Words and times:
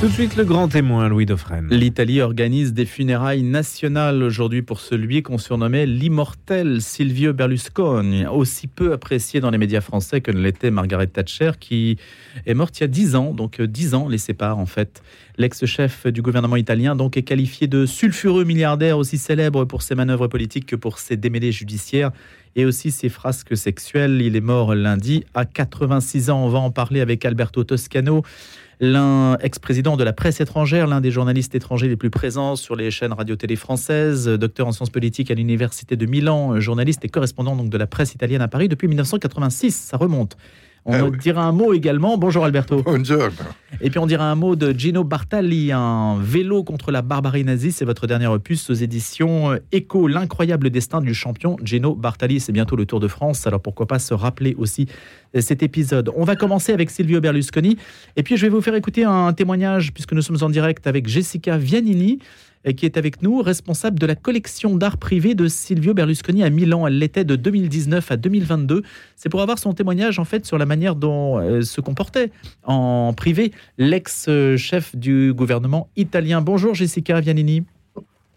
Tout 0.00 0.08
de 0.08 0.12
suite, 0.12 0.36
le 0.36 0.46
grand 0.46 0.66
témoin, 0.66 1.10
Louis 1.10 1.26
Dauphren. 1.26 1.68
L'Italie 1.70 2.22
organise 2.22 2.72
des 2.72 2.86
funérailles 2.86 3.42
nationales 3.42 4.22
aujourd'hui 4.22 4.62
pour 4.62 4.80
celui 4.80 5.22
qu'on 5.22 5.36
surnommait 5.36 5.84
l'immortel 5.84 6.80
Silvio 6.80 7.34
Berlusconi, 7.34 8.26
aussi 8.26 8.66
peu 8.66 8.94
apprécié 8.94 9.40
dans 9.40 9.50
les 9.50 9.58
médias 9.58 9.82
français 9.82 10.22
que 10.22 10.30
ne 10.30 10.40
l'était 10.40 10.70
Margaret 10.70 11.08
Thatcher, 11.08 11.50
qui 11.60 11.98
est 12.46 12.54
morte 12.54 12.78
il 12.78 12.80
y 12.80 12.84
a 12.84 12.86
dix 12.86 13.14
ans, 13.14 13.34
donc 13.34 13.60
euh, 13.60 13.66
dix 13.66 13.92
ans 13.92 14.08
les 14.08 14.16
séparent 14.16 14.58
en 14.58 14.64
fait. 14.64 15.02
L'ex-chef 15.36 16.06
du 16.06 16.22
gouvernement 16.22 16.56
italien 16.56 16.96
donc 16.96 17.18
est 17.18 17.22
qualifié 17.22 17.66
de 17.66 17.84
sulfureux 17.84 18.44
milliardaire, 18.44 18.96
aussi 18.96 19.18
célèbre 19.18 19.66
pour 19.66 19.82
ses 19.82 19.96
manœuvres 19.96 20.28
politiques 20.28 20.64
que 20.64 20.76
pour 20.76 20.98
ses 20.98 21.18
démêlés 21.18 21.52
judiciaires 21.52 22.10
et 22.56 22.64
aussi 22.64 22.90
ses 22.90 23.10
frasques 23.10 23.54
sexuelles. 23.54 24.22
Il 24.22 24.34
est 24.34 24.40
mort 24.40 24.74
lundi 24.74 25.24
à 25.34 25.44
86 25.44 26.30
ans. 26.30 26.42
On 26.42 26.48
va 26.48 26.58
en 26.58 26.70
parler 26.70 27.02
avec 27.02 27.26
Alberto 27.26 27.64
Toscano 27.64 28.22
l'un 28.80 29.36
ex-président 29.38 29.96
de 29.96 30.04
la 30.04 30.14
presse 30.14 30.40
étrangère, 30.40 30.86
l'un 30.86 31.02
des 31.02 31.10
journalistes 31.10 31.54
étrangers 31.54 31.88
les 31.88 31.96
plus 31.96 32.10
présents 32.10 32.56
sur 32.56 32.74
les 32.74 32.90
chaînes 32.90 33.12
radio-télé 33.12 33.54
françaises, 33.54 34.26
docteur 34.26 34.66
en 34.66 34.72
sciences 34.72 34.90
politiques 34.90 35.30
à 35.30 35.34
l'université 35.34 35.96
de 35.96 36.06
Milan, 36.06 36.58
journaliste 36.60 37.04
et 37.04 37.08
correspondant 37.08 37.54
donc 37.54 37.68
de 37.68 37.76
la 37.76 37.86
presse 37.86 38.14
italienne 38.14 38.40
à 38.40 38.48
Paris 38.48 38.68
depuis 38.68 38.88
1986. 38.88 39.74
Ça 39.74 39.98
remonte. 39.98 40.36
On 40.86 40.94
ah 40.94 41.10
dira 41.10 41.44
un 41.44 41.52
mot 41.52 41.74
également. 41.74 42.16
Bonjour 42.16 42.44
Alberto. 42.44 42.82
Bonjour. 42.82 43.28
Et 43.82 43.90
puis 43.90 43.98
on 43.98 44.06
dira 44.06 44.30
un 44.30 44.34
mot 44.34 44.56
de 44.56 44.72
Gino 44.72 45.04
Bartali, 45.04 45.72
un 45.72 46.18
vélo 46.20 46.64
contre 46.64 46.90
la 46.90 47.02
barbarie 47.02 47.44
nazie. 47.44 47.70
C'est 47.70 47.84
votre 47.84 48.06
dernière 48.06 48.32
opus 48.32 48.70
aux 48.70 48.74
éditions 48.74 49.58
Echo, 49.72 50.08
l'incroyable 50.08 50.70
destin 50.70 51.00
du 51.00 51.12
champion 51.12 51.56
Gino 51.62 51.94
Bartali. 51.94 52.40
C'est 52.40 52.52
bientôt 52.52 52.76
le 52.76 52.86
Tour 52.86 52.98
de 53.00 53.08
France, 53.08 53.46
alors 53.46 53.60
pourquoi 53.60 53.86
pas 53.86 53.98
se 53.98 54.14
rappeler 54.14 54.54
aussi 54.56 54.86
cet 55.38 55.62
épisode? 55.62 56.10
On 56.16 56.24
va 56.24 56.34
commencer 56.34 56.72
avec 56.72 56.90
Silvio 56.90 57.20
Berlusconi. 57.20 57.76
Et 58.16 58.22
puis 58.22 58.36
je 58.36 58.42
vais 58.42 58.48
vous 58.48 58.62
faire 58.62 58.74
écouter 58.74 59.04
un 59.04 59.32
témoignage, 59.32 59.92
puisque 59.92 60.12
nous 60.12 60.22
sommes 60.22 60.42
en 60.42 60.50
direct 60.50 60.86
avec 60.86 61.06
Jessica 61.08 61.58
Vianini 61.58 62.20
qui 62.76 62.86
est 62.86 62.96
avec 62.96 63.22
nous, 63.22 63.40
responsable 63.40 63.98
de 63.98 64.06
la 64.06 64.14
collection 64.14 64.76
d'art 64.76 64.98
privé 64.98 65.34
de 65.34 65.48
Silvio 65.48 65.94
Berlusconi 65.94 66.42
à 66.44 66.50
Milan. 66.50 66.86
Elle 66.86 66.98
l'était 66.98 67.24
de 67.24 67.36
2019 67.36 68.10
à 68.10 68.16
2022. 68.16 68.82
C'est 69.16 69.28
pour 69.28 69.40
avoir 69.40 69.58
son 69.58 69.72
témoignage 69.72 70.18
en 70.18 70.24
fait 70.24 70.44
sur 70.44 70.58
la 70.58 70.66
manière 70.66 70.94
dont 70.94 71.38
euh, 71.38 71.62
se 71.62 71.80
comportait 71.80 72.30
en 72.64 73.12
privé 73.14 73.52
l'ex-chef 73.78 74.94
du 74.94 75.32
gouvernement 75.32 75.88
italien. 75.96 76.42
Bonjour 76.42 76.74
Jessica 76.74 77.20
Vianini. 77.20 77.64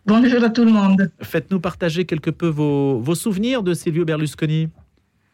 Bonjour 0.06 0.44
à 0.44 0.50
tout 0.50 0.66
le 0.66 0.72
monde. 0.72 1.12
Faites-nous 1.22 1.60
partager 1.60 2.06
quelque 2.06 2.30
peu 2.30 2.48
vos, 2.48 3.00
vos 3.00 3.16
souvenirs 3.16 3.64
de 3.64 3.74
Silvio 3.74 4.04
Berlusconi. 4.04 4.70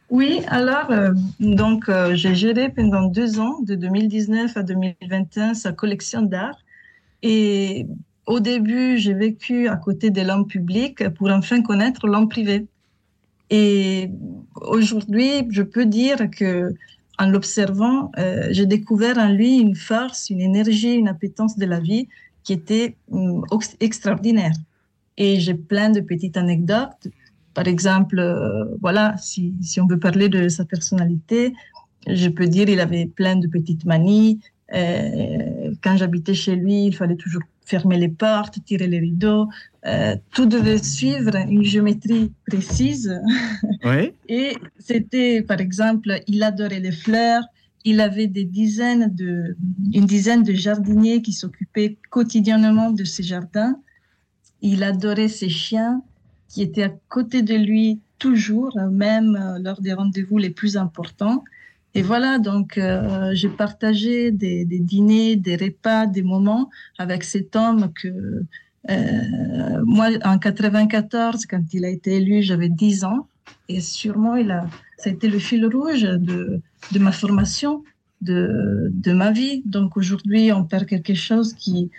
Oui, 0.10 0.42
alors, 0.48 0.90
euh, 0.90 1.12
donc, 1.40 1.88
euh, 1.88 2.16
j'ai 2.16 2.34
géré 2.34 2.70
pendant 2.70 3.08
deux 3.08 3.40
ans, 3.40 3.60
de 3.62 3.76
2019 3.76 4.58
à 4.58 4.64
2021, 4.64 5.54
sa 5.54 5.72
collection 5.72 6.24
d'art. 6.24 6.58
Et 7.22 7.86
au 8.30 8.40
début, 8.40 9.00
j'ai 9.00 9.16
vécu 9.16 9.68
à 9.68 9.76
côté 9.76 10.12
de 10.12 10.22
l'homme 10.22 10.46
public 10.46 11.10
pour 11.16 11.30
enfin 11.32 11.64
connaître 11.64 12.06
l'homme 12.08 12.30
privé. 12.30 12.68
Et 13.50 14.12
aujourd'hui, 14.56 15.32
je 15.50 15.64
peux 15.64 15.88
dire 15.88 16.30
que 16.30 16.76
en 17.18 17.28
l'observant, 17.34 18.12
euh, 18.20 18.48
j'ai 18.52 18.68
découvert 18.68 19.18
en 19.18 19.30
lui 19.30 19.58
une 19.58 19.76
force, 19.76 20.30
une 20.30 20.42
énergie, 20.42 20.94
une 20.94 21.08
appétence 21.08 21.58
de 21.58 21.66
la 21.66 21.80
vie 21.80 22.08
qui 22.44 22.54
était 22.54 22.96
hum, 23.12 23.44
extraordinaire. 23.80 24.54
Et 25.18 25.40
j'ai 25.40 25.56
plein 25.56 25.90
de 25.90 26.00
petites 26.00 26.38
anecdotes. 26.38 27.08
Par 27.56 27.68
exemple, 27.68 28.20
euh, 28.20 28.66
voilà, 28.80 29.16
si, 29.18 29.56
on 29.82 29.88
veut 29.88 30.00
parler 30.00 30.30
de 30.30 30.50
sa 30.50 30.66
personnalité, 30.66 31.54
je 32.06 32.30
peux 32.30 32.48
dire 32.48 32.70
il 32.70 32.80
avait 32.80 33.08
plein 33.08 33.36
de 33.38 33.48
petites 33.48 33.86
manies. 33.86 34.40
Euh, 34.76 35.74
quand 35.82 35.98
j'habitais 35.98 36.36
chez 36.36 36.56
lui, 36.56 36.86
il 36.86 36.96
fallait 36.96 37.22
toujours 37.26 37.42
fermer 37.70 37.98
les 37.98 38.10
portes, 38.10 38.56
tirer 38.66 38.88
les 38.88 39.00
rideaux. 39.00 39.48
Euh, 39.86 40.16
tout 40.34 40.46
devait 40.46 40.84
suivre 40.84 41.36
une 41.36 41.64
géométrie 41.64 42.32
précise. 42.48 43.10
Oui. 43.86 44.12
Et 44.28 44.58
c'était, 44.78 45.42
par 45.42 45.62
exemple, 45.62 46.10
il 46.28 46.44
adorait 46.44 46.82
les 46.82 46.92
fleurs. 46.92 47.44
Il 47.86 48.02
avait 48.02 48.28
des 48.28 48.44
dizaines 48.44 49.08
de, 49.16 49.56
une 49.94 50.06
dizaine 50.06 50.44
de 50.44 50.54
jardiniers 50.54 51.22
qui 51.22 51.32
s'occupaient 51.32 51.98
quotidiennement 52.10 52.92
de 52.92 53.06
ses 53.06 53.24
jardins. 53.24 53.80
Il 54.62 54.84
adorait 54.84 55.30
ses 55.30 55.48
chiens 55.48 56.02
qui 56.50 56.62
étaient 56.62 56.84
à 56.84 56.94
côté 57.08 57.42
de 57.42 57.56
lui 57.56 58.02
toujours, 58.18 58.78
même 58.92 59.40
lors 59.62 59.80
des 59.80 59.94
rendez-vous 59.94 60.38
les 60.38 60.50
plus 60.50 60.76
importants. 60.76 61.46
Et 61.96 62.02
voilà, 62.04 62.38
donc 62.38 62.78
euh, 62.78 63.32
j'ai 63.34 63.50
partagé 63.50 64.32
des, 64.32 64.66
dîners, 64.66 65.36
des 65.36 65.56
repas, 65.56 66.06
des 66.06 66.22
moments 66.22 66.70
avec 66.98 67.24
cet 67.24 67.56
homme 67.56 67.92
que 67.94 68.44
euh, 68.90 69.84
moi, 69.86 70.10
en 70.24 70.38
94, 70.38 71.46
quand 71.46 71.64
il 71.74 71.86
a 71.86 71.90
été 71.90 72.18
élu, 72.18 72.42
j'avais 72.42 72.70
10 72.70 73.04
ans. 73.06 73.28
Et 73.68 73.82
sûrement, 73.82 74.36
il 74.36 74.52
a, 74.52 74.68
ça 74.98 75.10
a 75.10 75.14
été 75.14 75.28
le 75.28 75.40
fil 75.40 75.66
rouge 75.66 76.04
de, 76.04 76.62
ma 77.00 77.12
formation, 77.12 77.84
de, 78.22 78.92
ma 79.08 79.32
vie. 79.32 79.64
Donc 79.66 79.98
aujourd'hui, 79.98 80.52
on 80.52 80.64
perd 80.66 80.86
quelque 80.86 81.16
chose 81.16 81.54
qui, 81.54 81.90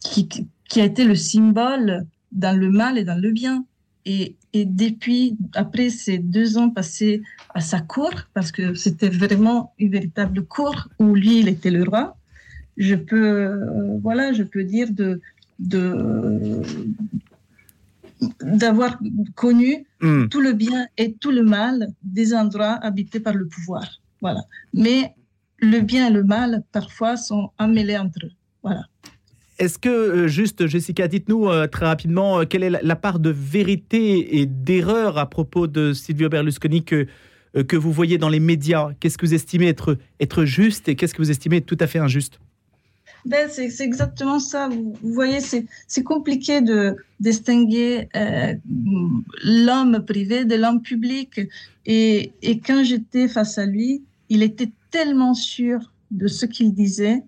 qui, 0.00 0.28
qui 0.68 0.80
a 0.80 0.84
été 0.84 1.04
le 1.04 1.14
symbole 1.14 2.06
dans 2.32 2.58
le 2.58 2.70
mal 2.70 2.98
et 2.98 3.04
dans 3.04 3.20
le 3.20 3.30
bien. 3.30 3.64
Et, 4.06 4.36
et 4.52 4.64
depuis, 4.64 5.36
après 5.54 5.90
ces 5.90 6.18
deux 6.18 6.58
ans 6.58 6.70
passés 6.70 7.22
à 7.54 7.60
sa 7.60 7.80
cour, 7.80 8.12
parce 8.34 8.52
que 8.52 8.74
c'était 8.74 9.08
vraiment 9.08 9.72
une 9.78 9.90
véritable 9.90 10.44
cour 10.44 10.88
où 10.98 11.14
lui, 11.14 11.40
il 11.40 11.48
était 11.48 11.70
le 11.70 11.84
roi, 11.84 12.16
je 12.76 12.94
peux, 12.94 13.16
euh, 13.16 13.98
voilà, 14.02 14.32
je 14.32 14.42
peux 14.42 14.64
dire 14.64 14.88
de, 14.90 15.20
de 15.58 16.62
d'avoir 18.42 18.98
connu 19.36 19.86
hmm. 20.00 20.26
tout 20.28 20.40
le 20.40 20.52
bien 20.52 20.88
et 20.96 21.12
tout 21.12 21.30
le 21.30 21.42
mal 21.44 21.88
des 22.02 22.34
endroits 22.34 22.74
habités 22.82 23.20
par 23.20 23.34
le 23.34 23.46
pouvoir. 23.46 24.00
Voilà. 24.20 24.40
Mais 24.72 25.14
le 25.58 25.80
bien 25.80 26.08
et 26.08 26.10
le 26.12 26.24
mal, 26.24 26.64
parfois, 26.72 27.16
sont 27.16 27.50
emmêlés 27.58 27.96
entre 27.96 28.26
eux. 28.26 28.32
Voilà. 28.62 28.86
Est-ce 29.58 29.78
que, 29.78 29.88
euh, 29.88 30.28
juste, 30.28 30.68
Jessica, 30.68 31.08
dites-nous 31.08 31.48
euh, 31.48 31.66
très 31.66 31.86
rapidement, 31.86 32.40
euh, 32.40 32.44
quelle 32.44 32.62
est 32.62 32.70
la, 32.70 32.96
part 32.96 33.18
de 33.18 33.30
vérité 33.30 34.38
et 34.38 34.46
d'erreur 34.46 35.18
à 35.18 35.28
propos 35.28 35.66
de 35.66 35.92
Silvio 35.92 36.28
Berlusconi 36.28 36.84
que, 36.84 37.08
que 37.66 37.76
vous 37.76 37.92
voyez 37.92 38.18
dans 38.18 38.28
les 38.28 38.38
médias? 38.38 38.90
Qu'est-ce 39.00 39.18
que 39.18 39.26
vous 39.26 39.34
estimez 39.34 39.66
être, 39.66 40.44
juste 40.44 40.88
et 40.88 40.94
qu'est-ce 40.94 41.12
que 41.12 41.20
vous 41.20 41.32
estimez 41.32 41.56
être 41.56 41.66
tout 41.66 41.76
à 41.80 41.88
fait 41.88 41.98
injuste? 41.98 42.38
Ben, 43.24 43.48
c'est 43.50 43.80
exactement 43.80 44.38
ça. 44.38 44.68
Vous, 44.68 44.94
voyez, 45.02 45.40
c'est 45.40 46.04
compliqué 46.04 46.60
de 46.60 46.94
distinguer 47.18 48.08
l'homme 49.42 50.04
privé 50.06 50.44
de 50.44 50.54
l'homme 50.54 50.82
public. 50.82 51.40
Et, 51.84 52.30
et 52.42 52.60
quand 52.60 52.84
j'étais 52.84 53.26
face 53.26 53.58
à 53.58 53.66
lui, 53.66 54.02
il 54.28 54.44
était 54.44 54.70
tellement 54.92 55.34
sûr 55.34 55.92
de 56.12 56.28
ce 56.28 56.46
qu'il 56.46 56.72
disait 56.72 57.22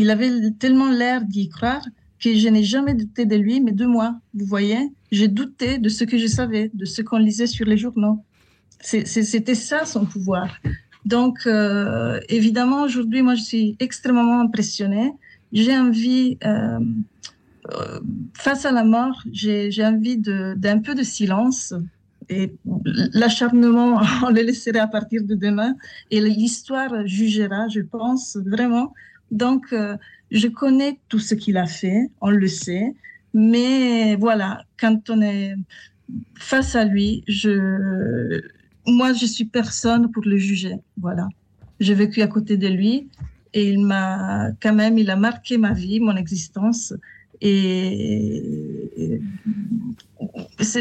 il 0.00 0.08
avait 0.10 0.30
tellement 0.58 0.90
l'air 0.90 1.24
d'y 1.24 1.48
croire 1.48 1.84
que 2.20 2.34
je 2.34 2.48
n'ai 2.48 2.64
jamais 2.64 2.94
douté 2.94 3.26
de 3.26 3.36
lui, 3.36 3.60
mais 3.60 3.72
de 3.72 3.86
moi. 3.86 4.08
Vous 4.34 4.46
voyez, 4.46 4.82
j'ai 5.12 5.28
douté 5.28 5.78
de 5.78 5.88
ce 5.88 6.04
que 6.04 6.16
je 6.18 6.26
savais, 6.26 6.70
de 6.74 6.84
ce 6.84 7.02
qu'on 7.02 7.18
lisait 7.18 7.46
sur 7.46 7.66
les 7.66 7.76
journaux. 7.76 8.18
C'était 8.80 9.54
ça 9.54 9.84
son 9.84 10.06
pouvoir. 10.06 10.48
Donc, 11.04 11.38
euh, 11.46 12.18
évidemment, 12.28 12.82
aujourd'hui, 12.82 13.20
moi, 13.22 13.34
je 13.34 13.42
suis 13.42 13.76
extrêmement 13.78 14.40
impressionnée. 14.40 15.12
J'ai 15.52 15.76
envie, 15.76 16.38
euh, 16.44 16.78
euh, 17.72 18.00
face 18.34 18.64
à 18.64 18.72
la 18.72 18.84
mort, 18.84 19.22
j'ai 19.32 19.84
envie 19.84 20.16
d'un 20.18 20.78
peu 20.78 20.94
de 20.94 21.02
silence. 21.02 21.74
Et 22.28 22.54
l'acharnement, 23.12 24.00
on 24.26 24.30
le 24.30 24.42
laisserait 24.42 24.78
à 24.78 24.86
partir 24.86 25.24
de 25.24 25.34
demain. 25.34 25.74
Et 26.10 26.20
l'histoire 26.20 27.06
jugera, 27.06 27.68
je 27.68 27.80
pense, 27.80 28.38
vraiment 28.46 28.94
donc, 29.30 29.72
euh, 29.72 29.96
je 30.30 30.48
connais 30.48 30.98
tout 31.08 31.18
ce 31.18 31.34
qu'il 31.34 31.56
a 31.56 31.66
fait, 31.66 32.10
on 32.20 32.30
le 32.30 32.48
sait, 32.48 32.94
mais 33.34 34.16
voilà, 34.16 34.64
quand 34.78 35.10
on 35.10 35.22
est 35.22 35.54
face 36.36 36.74
à 36.74 36.84
lui, 36.84 37.22
je, 37.28 38.40
moi, 38.86 39.12
je 39.12 39.26
suis 39.26 39.44
personne 39.44 40.10
pour 40.10 40.24
le 40.24 40.36
juger. 40.36 40.76
Voilà, 41.00 41.28
j'ai 41.78 41.94
vécu 41.94 42.22
à 42.22 42.26
côté 42.26 42.56
de 42.56 42.68
lui 42.68 43.08
et 43.54 43.70
il 43.70 43.84
m'a 43.84 44.50
quand 44.60 44.74
même, 44.74 44.98
il 44.98 45.10
a 45.10 45.16
marqué 45.16 45.58
ma 45.58 45.72
vie, 45.72 46.00
mon 46.00 46.16
existence. 46.16 46.94
Et, 47.40 49.20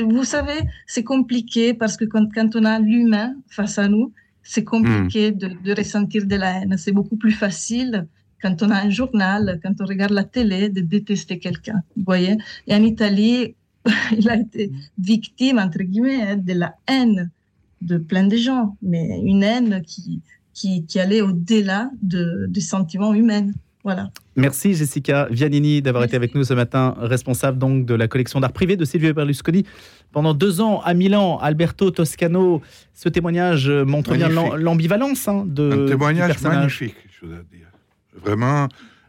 vous 0.04 0.24
savez, 0.24 0.60
c'est 0.88 1.04
compliqué 1.04 1.74
parce 1.74 1.96
que 1.96 2.06
quand, 2.06 2.28
quand 2.34 2.56
on 2.56 2.66
a 2.66 2.80
l'humain 2.80 3.36
face 3.50 3.78
à 3.78 3.88
nous, 3.88 4.12
c'est 4.44 4.64
compliqué 4.64 5.32
hmm. 5.32 5.38
de, 5.38 5.48
de, 5.64 5.74
ressentir 5.76 6.26
de 6.26 6.36
la 6.36 6.62
haine. 6.62 6.76
C'est 6.78 6.92
beaucoup 6.92 7.16
plus 7.16 7.32
facile 7.32 8.08
quand 8.42 8.62
on 8.64 8.70
a 8.70 8.82
un 8.82 8.90
journal, 8.90 9.60
quand 9.64 9.74
on 9.80 9.86
regarde 9.86 10.12
la 10.12 10.24
télé, 10.24 10.70
de 10.70 10.82
détester 10.82 11.40
quelqu'un. 11.40 11.82
Vous 11.96 12.04
voyez 12.06 12.38
Et 12.68 12.74
en 12.74 12.84
Italie, 12.84 13.56
il 14.18 14.30
a 14.30 14.38
été 14.38 14.72
victime, 14.98 15.60
entre 15.60 15.80
guillemets, 15.80 16.22
hein, 16.22 16.38
de 16.38 16.54
la 16.54 16.76
haine 16.88 17.30
de 17.82 17.98
plein 17.98 18.28
de 18.28 18.36
gens, 18.36 18.76
mais 18.82 19.20
une 19.24 19.44
haine 19.44 19.82
qui, 19.86 20.22
qui, 20.54 20.86
qui 20.86 21.00
allait 21.00 21.22
au-delà 21.22 21.90
de, 22.02 22.46
des 22.50 22.62
sentiments 22.62 23.14
humains. 23.14 23.48
Voilà. 23.84 24.10
Merci 24.36 24.74
Jessica 24.74 25.28
Vianini 25.32 25.82
d'avoir 25.82 26.04
été 26.04 26.16
avec 26.16 26.36
nous 26.36 26.44
ce 26.44 26.54
matin, 26.54 26.96
responsable 26.98 27.58
donc 27.58 27.86
de 27.86 27.94
la 27.94 28.08
collection 28.10 28.42
d'art 28.42 28.52
privé 28.52 28.76
de 28.76 28.84
Silvio 28.84 29.14
Berlusconi. 29.14 29.66
Pendant 30.12 30.34
deux 30.34 30.60
ans 30.60 30.82
à 30.82 30.94
Milan, 30.94 31.38
Alberto 31.38 31.92
Toscano, 31.92 32.62
ce 32.94 33.08
témoignage 33.10 33.70
montre 33.70 34.16
bien 34.16 34.28
l'ambivalence 34.30 35.28
hein, 35.28 35.46
de 35.48 35.86
Un 35.86 35.86
témoignage 35.88 36.42
magnifique, 36.42 36.96
je 37.22 37.28
dois 37.28 37.38
dire. 37.52 37.68
Vraiment 38.24 38.68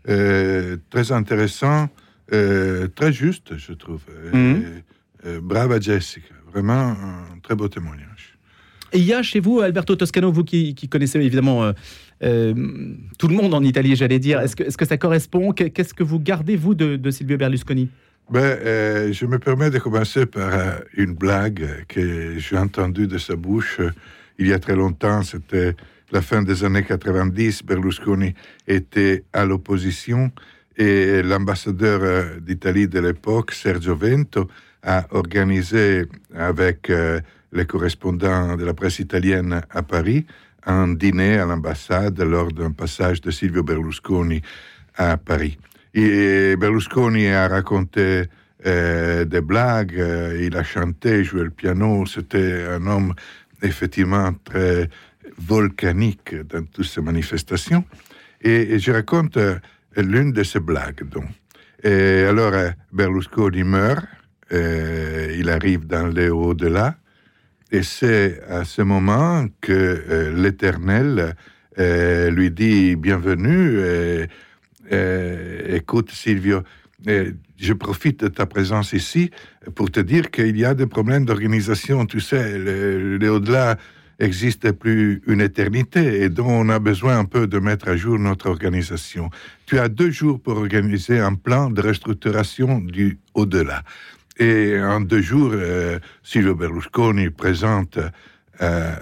euh, 0.08 0.76
très 0.88 1.12
intéressant, 1.12 1.88
euh, 2.32 2.88
très 2.88 3.12
juste, 3.12 3.56
je 3.58 3.72
trouve. 3.72 4.00
Mhm. 4.32 4.82
Euh, 5.26 5.40
brava 5.42 5.78
Jessica, 5.78 6.34
vraiment 6.52 6.90
un 6.90 7.38
très 7.42 7.54
beau 7.54 7.68
témoignage. 7.68 8.38
Et 8.92 8.98
il 8.98 9.04
y 9.04 9.12
a 9.12 9.22
chez 9.22 9.40
vous, 9.40 9.60
Alberto 9.60 9.94
Toscano, 9.94 10.32
vous 10.32 10.42
qui, 10.42 10.74
connaissez 10.90 11.18
évidemment 11.18 11.72
tout 12.20 13.28
le 13.28 13.34
monde 13.34 13.54
en 13.54 13.62
Italie, 13.62 13.94
j'allais 13.94 14.18
dire, 14.18 14.40
est-ce 14.40 14.56
que, 14.56 14.64
est 14.64 14.76
que 14.76 14.84
ça 14.84 14.96
correspond? 14.96 15.52
Qu'est-ce 15.52 15.94
que 15.94 16.02
vous 16.02 16.18
gardez, 16.18 16.56
vous, 16.56 16.74
de, 16.74 17.10
Silvio 17.10 17.36
Berlusconi? 17.36 17.88
Ben, 18.30 19.12
Je 19.12 19.26
me 19.26 19.38
permets 19.38 19.70
de 19.70 19.78
commencer 19.78 20.26
par 20.26 20.80
une 20.96 21.14
blague 21.14 21.84
que 21.86 22.36
j'ai 22.38 22.58
entendue 22.58 23.06
de 23.06 23.18
sa 23.18 23.36
bouche 23.36 23.80
il 24.40 24.48
y 24.48 24.52
a 24.52 24.58
très 24.58 24.74
longtemps. 24.74 25.22
C'était 25.22 25.76
la 26.12 26.22
fin 26.22 26.42
des 26.42 26.64
années 26.64 26.84
90. 26.84 27.64
Berlusconi 27.64 28.34
était 28.66 29.24
à 29.32 29.44
l'opposition 29.44 30.30
et 30.76 31.22
l'ambassadeur 31.22 32.40
d'Italie 32.40 32.88
de 32.88 33.00
l'époque, 33.00 33.52
Sergio 33.52 33.96
Vento, 33.96 34.48
a 34.82 35.06
organisé 35.10 36.06
avec 36.34 36.88
euh, 36.90 37.20
les 37.52 37.66
correspondants 37.66 38.56
de 38.56 38.64
la 38.64 38.74
presse 38.74 38.98
italienne 38.98 39.60
à 39.70 39.82
Paris 39.82 40.26
un 40.66 40.88
dîner 40.88 41.38
à 41.38 41.46
l'ambassade 41.46 42.20
lors 42.20 42.52
d'un 42.52 42.72
passage 42.72 43.20
de 43.20 43.30
Silvio 43.30 43.62
Berlusconi 43.62 44.42
à 44.96 45.16
Paris. 45.16 45.58
Et 45.94 46.56
Berlusconi 46.56 47.28
a 47.28 47.48
raconté 47.48 48.24
euh, 48.66 49.24
des 49.24 49.40
blagues, 49.40 49.98
euh, 49.98 50.38
il 50.40 50.56
a 50.56 50.62
chanté, 50.62 51.24
joué 51.24 51.44
le 51.44 51.50
piano, 51.50 52.04
c'était 52.06 52.66
un 52.70 52.86
homme 52.86 53.14
effectivement 53.62 54.32
très 54.44 54.88
volcanique 55.38 56.34
dans 56.34 56.64
toutes 56.64 56.86
ces 56.86 57.00
manifestations. 57.00 57.84
Et, 58.40 58.78
je 58.78 58.92
raconte 58.92 59.38
l'une 59.96 60.32
de 60.32 60.42
ces 60.42 60.60
blagues. 60.60 61.08
Donc. 61.08 61.24
Et 61.82 62.24
alors, 62.24 62.52
Berlusconi 62.92 63.64
meurt, 63.64 64.04
il 64.50 65.48
arrive 65.48 65.86
dans 65.86 66.06
les 66.06 66.28
au-delà, 66.28 66.96
et 67.72 67.82
c'est 67.82 68.42
à 68.48 68.64
ce 68.64 68.82
moment 68.82 69.46
que 69.60 69.72
euh, 69.72 70.34
l'Éternel 70.34 71.36
euh, 71.78 72.30
lui 72.30 72.50
dit 72.50 72.96
Bienvenue, 72.96 73.78
écoute 75.68 76.10
Silvio, 76.10 76.62
je 77.06 77.72
profite 77.72 78.24
de 78.24 78.28
ta 78.28 78.46
présence 78.46 78.92
ici 78.92 79.30
pour 79.76 79.90
te 79.90 80.00
dire 80.00 80.32
qu'il 80.32 80.58
y 80.58 80.64
a 80.64 80.74
des 80.74 80.86
problèmes 80.86 81.24
d'organisation. 81.24 82.06
Tu 82.06 82.20
sais, 82.20 82.58
les 82.58 83.28
au-delà 83.28 83.78
existe 84.20 84.70
plus 84.72 85.22
une 85.26 85.40
éternité 85.40 86.22
et 86.22 86.28
dont 86.28 86.48
on 86.48 86.68
a 86.68 86.78
besoin 86.78 87.18
un 87.18 87.24
peu 87.24 87.46
de 87.46 87.58
mettre 87.58 87.88
à 87.88 87.96
jour 87.96 88.18
notre 88.18 88.48
organisation. 88.48 89.30
Tu 89.66 89.78
as 89.78 89.88
deux 89.88 90.10
jours 90.10 90.40
pour 90.40 90.58
organiser 90.58 91.18
un 91.18 91.34
plan 91.34 91.70
de 91.70 91.80
restructuration 91.80 92.78
du 92.78 93.18
au-delà. 93.34 93.82
Et 94.38 94.80
en 94.80 95.00
deux 95.00 95.20
jours, 95.22 95.50
euh, 95.52 95.98
Silvio 96.22 96.54
Berlusconi 96.54 97.30
présente 97.30 97.98
euh, 98.62 98.94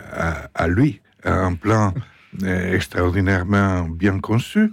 à, 0.54 0.68
lui 0.68 1.00
un 1.24 1.54
plan 1.54 1.94
euh, 2.42 2.74
extraordinairement 2.74 3.88
bien 3.88 4.20
conçu. 4.20 4.70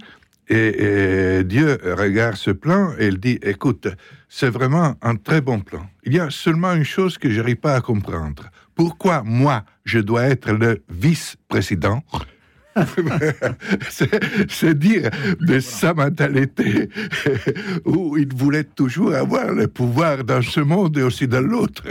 Et, 0.48 1.42
Dieu 1.44 1.76
regarde 1.82 2.36
ce 2.36 2.52
plan 2.52 2.92
et 2.98 3.08
il 3.08 3.18
dit, 3.18 3.38
écoute, 3.42 3.88
c'est 4.28 4.48
vraiment 4.48 4.94
un 5.02 5.16
très 5.16 5.40
bon 5.40 5.58
plan. 5.58 5.84
Il 6.04 6.14
y 6.14 6.20
a 6.20 6.30
seulement 6.30 6.72
une 6.72 6.84
chose 6.84 7.18
que 7.18 7.28
je 7.28 7.40
n'arrive 7.40 7.56
pas 7.56 7.74
à 7.74 7.80
comprendre. 7.80 8.44
Pourquoi 8.76 9.22
moi, 9.24 9.64
je 9.84 9.98
dois 9.98 10.24
être 10.24 10.52
le 10.52 10.84
vice-président? 10.88 12.02
C'est 14.50 14.78
dire 14.78 15.10
de 15.40 15.60
sa 15.60 15.94
mentalité 15.94 16.90
où 17.86 18.18
il 18.18 18.34
voulait 18.34 18.64
toujours 18.64 19.14
avoir 19.14 19.52
le 19.52 19.66
pouvoir 19.66 20.24
dans 20.24 20.42
ce 20.42 20.60
monde 20.60 20.98
et 20.98 21.02
aussi 21.02 21.26
dans 21.26 21.40
l'autre. 21.40 21.84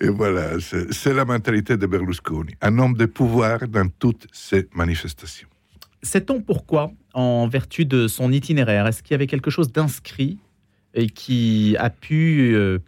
et 0.00 0.08
voilà, 0.08 0.60
c'est 0.60 1.12
la 1.12 1.24
mentalité 1.24 1.76
de 1.76 1.86
Berlusconi, 1.86 2.54
un 2.60 2.78
homme 2.78 2.94
de 2.94 3.06
pouvoir 3.06 3.66
dans 3.66 3.88
toutes 3.98 4.28
ses 4.32 4.68
manifestations. 4.72 5.48
Sait-on 6.04 6.40
pourquoi, 6.40 6.92
en 7.12 7.48
vertu 7.48 7.84
de 7.84 8.06
son 8.06 8.30
itinéraire, 8.30 8.86
est-ce 8.86 9.02
qu'il 9.02 9.14
y 9.14 9.16
avait 9.16 9.26
quelque 9.26 9.50
chose 9.50 9.72
d'inscrit 9.72 10.38
et 10.94 11.06
qui 11.06 11.76
a 11.78 11.90
pu, 11.90 12.54
euh, 12.54 12.78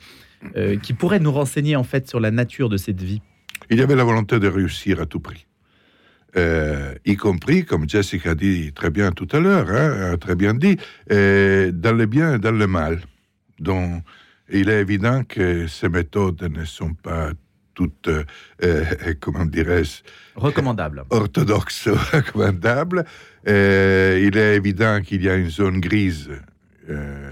euh, 0.56 0.76
qui 0.79 0.93
pourrait 0.93 1.20
nous 1.20 1.32
renseigner 1.32 1.76
en 1.76 1.85
fait 1.85 2.08
sur 2.08 2.20
la 2.20 2.31
nature 2.31 2.69
de 2.69 2.76
cette 2.76 3.02
vie 3.02 3.23
Il 3.70 3.79
y 3.79 3.82
avait 3.82 3.96
la 3.96 4.05
volonté 4.05 4.38
de 4.38 4.49
réussir 4.49 5.00
à 5.00 5.06
tout 5.06 5.20
prix. 5.20 5.46
Euh, 6.37 6.94
y 7.05 7.17
compris, 7.17 7.64
comme 7.64 7.88
Jessica 7.88 8.35
dit 8.35 8.73
très 8.73 8.91
bien 8.91 9.12
tout 9.12 9.29
à 9.32 9.38
l'heure, 9.38 9.70
hein, 9.70 10.17
très 10.17 10.35
bien 10.35 10.55
dit, 10.55 10.76
euh, 11.12 11.70
dans 11.73 11.93
le 11.93 12.06
bien 12.06 12.35
et 12.35 12.38
dans 12.38 12.50
le 12.50 12.67
mal. 12.67 13.00
Donc, 13.61 14.02
il 14.50 14.69
est 14.69 14.81
évident 14.81 15.23
que 15.25 15.67
ces 15.69 15.88
méthodes 15.88 16.43
ne 16.43 16.64
sont 16.64 16.94
pas 16.94 17.31
toutes, 17.75 18.08
euh, 18.08 18.85
comment 19.20 19.44
dirais-je, 19.44 20.02
recommandables. 20.35 21.05
Orthodoxes, 21.11 21.88
recommandables. 22.12 23.05
il 23.46 24.37
est 24.37 24.56
évident 24.56 25.00
qu'il 25.02 25.23
y 25.23 25.29
a 25.29 25.37
une 25.37 25.50
zone 25.50 25.81
grise 25.81 26.31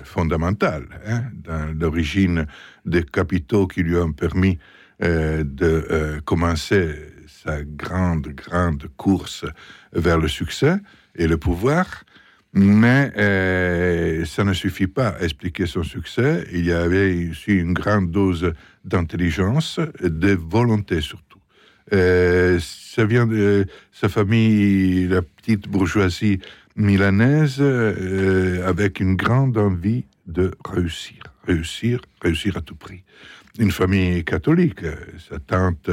fondamentale 0.04 0.86
hein, 1.06 1.24
dans 1.34 1.72
l'origine 1.78 2.46
des 2.84 3.04
capitaux 3.04 3.66
qui 3.66 3.82
lui 3.82 3.96
ont 3.96 4.12
permis 4.12 4.58
de 5.00 6.20
commencer 6.24 7.12
sa 7.26 7.62
grande, 7.62 8.28
grande 8.28 8.88
course 8.96 9.44
vers 9.92 10.18
le 10.18 10.28
succès 10.28 10.76
et 11.16 11.26
le 11.26 11.36
pouvoir. 11.36 12.04
Mais 12.54 13.10
euh, 13.16 14.24
ça 14.26 14.44
ne 14.44 14.52
suffit 14.52 14.86
pas 14.86 15.08
à 15.08 15.22
expliquer 15.22 15.66
son 15.66 15.82
succès. 15.82 16.46
Il 16.52 16.66
y 16.66 16.72
avait 16.72 17.30
aussi 17.30 17.52
une 17.52 17.72
grande 17.72 18.10
dose 18.10 18.52
d'intelligence, 18.84 19.80
de 20.02 20.32
volonté 20.34 21.00
surtout. 21.00 21.38
Euh, 21.92 22.58
ça 22.60 23.04
vient 23.06 23.26
de 23.26 23.66
sa 23.90 24.08
famille, 24.08 25.08
la 25.08 25.22
petite 25.22 25.66
bourgeoisie 25.68 26.40
milanaise, 26.76 27.56
euh, 27.60 28.66
avec 28.66 29.00
une 29.00 29.16
grande 29.16 29.56
envie 29.58 30.04
de 30.26 30.52
réussir, 30.64 31.22
réussir, 31.46 32.00
réussir 32.22 32.56
à 32.56 32.60
tout 32.60 32.76
prix 32.76 33.02
une 33.58 33.70
famille 33.70 34.24
catholique. 34.24 34.80
Sa 35.28 35.38
tante, 35.38 35.90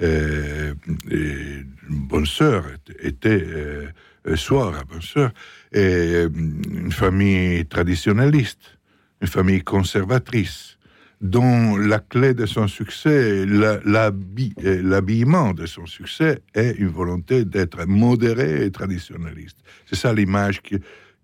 euh, 0.00 0.74
une 1.10 1.66
bonne 1.88 2.26
sœur, 2.26 2.64
était 3.00 3.42
euh, 3.42 3.88
soeur, 4.36 4.84
bonne 4.88 5.02
sœur, 5.02 5.32
et 5.72 5.78
euh, 5.78 6.28
une 6.28 6.92
famille 6.92 7.64
traditionnaliste, 7.66 8.78
une 9.20 9.28
famille 9.28 9.62
conservatrice, 9.62 10.78
dont 11.20 11.76
la 11.76 11.98
clé 11.98 12.32
de 12.32 12.46
son 12.46 12.66
succès, 12.66 13.44
l'habillement 13.46 15.52
de 15.52 15.66
son 15.66 15.86
succès 15.86 16.40
est 16.54 16.76
une 16.78 16.88
volonté 16.88 17.44
d'être 17.44 17.86
modéré 17.86 18.64
et 18.64 18.70
traditionnaliste. 18.70 19.58
C'est 19.86 19.96
ça 19.96 20.14
l'image 20.14 20.62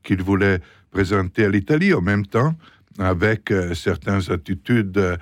qu'il 0.02 0.22
voulait 0.22 0.60
présenter 0.90 1.46
à 1.46 1.48
l'Italie. 1.48 1.94
En 1.94 2.02
même 2.02 2.26
temps, 2.26 2.54
avec 2.98 3.50
euh, 3.50 3.74
certaines 3.74 4.30
attitudes 4.30 4.92
de, 4.92 5.18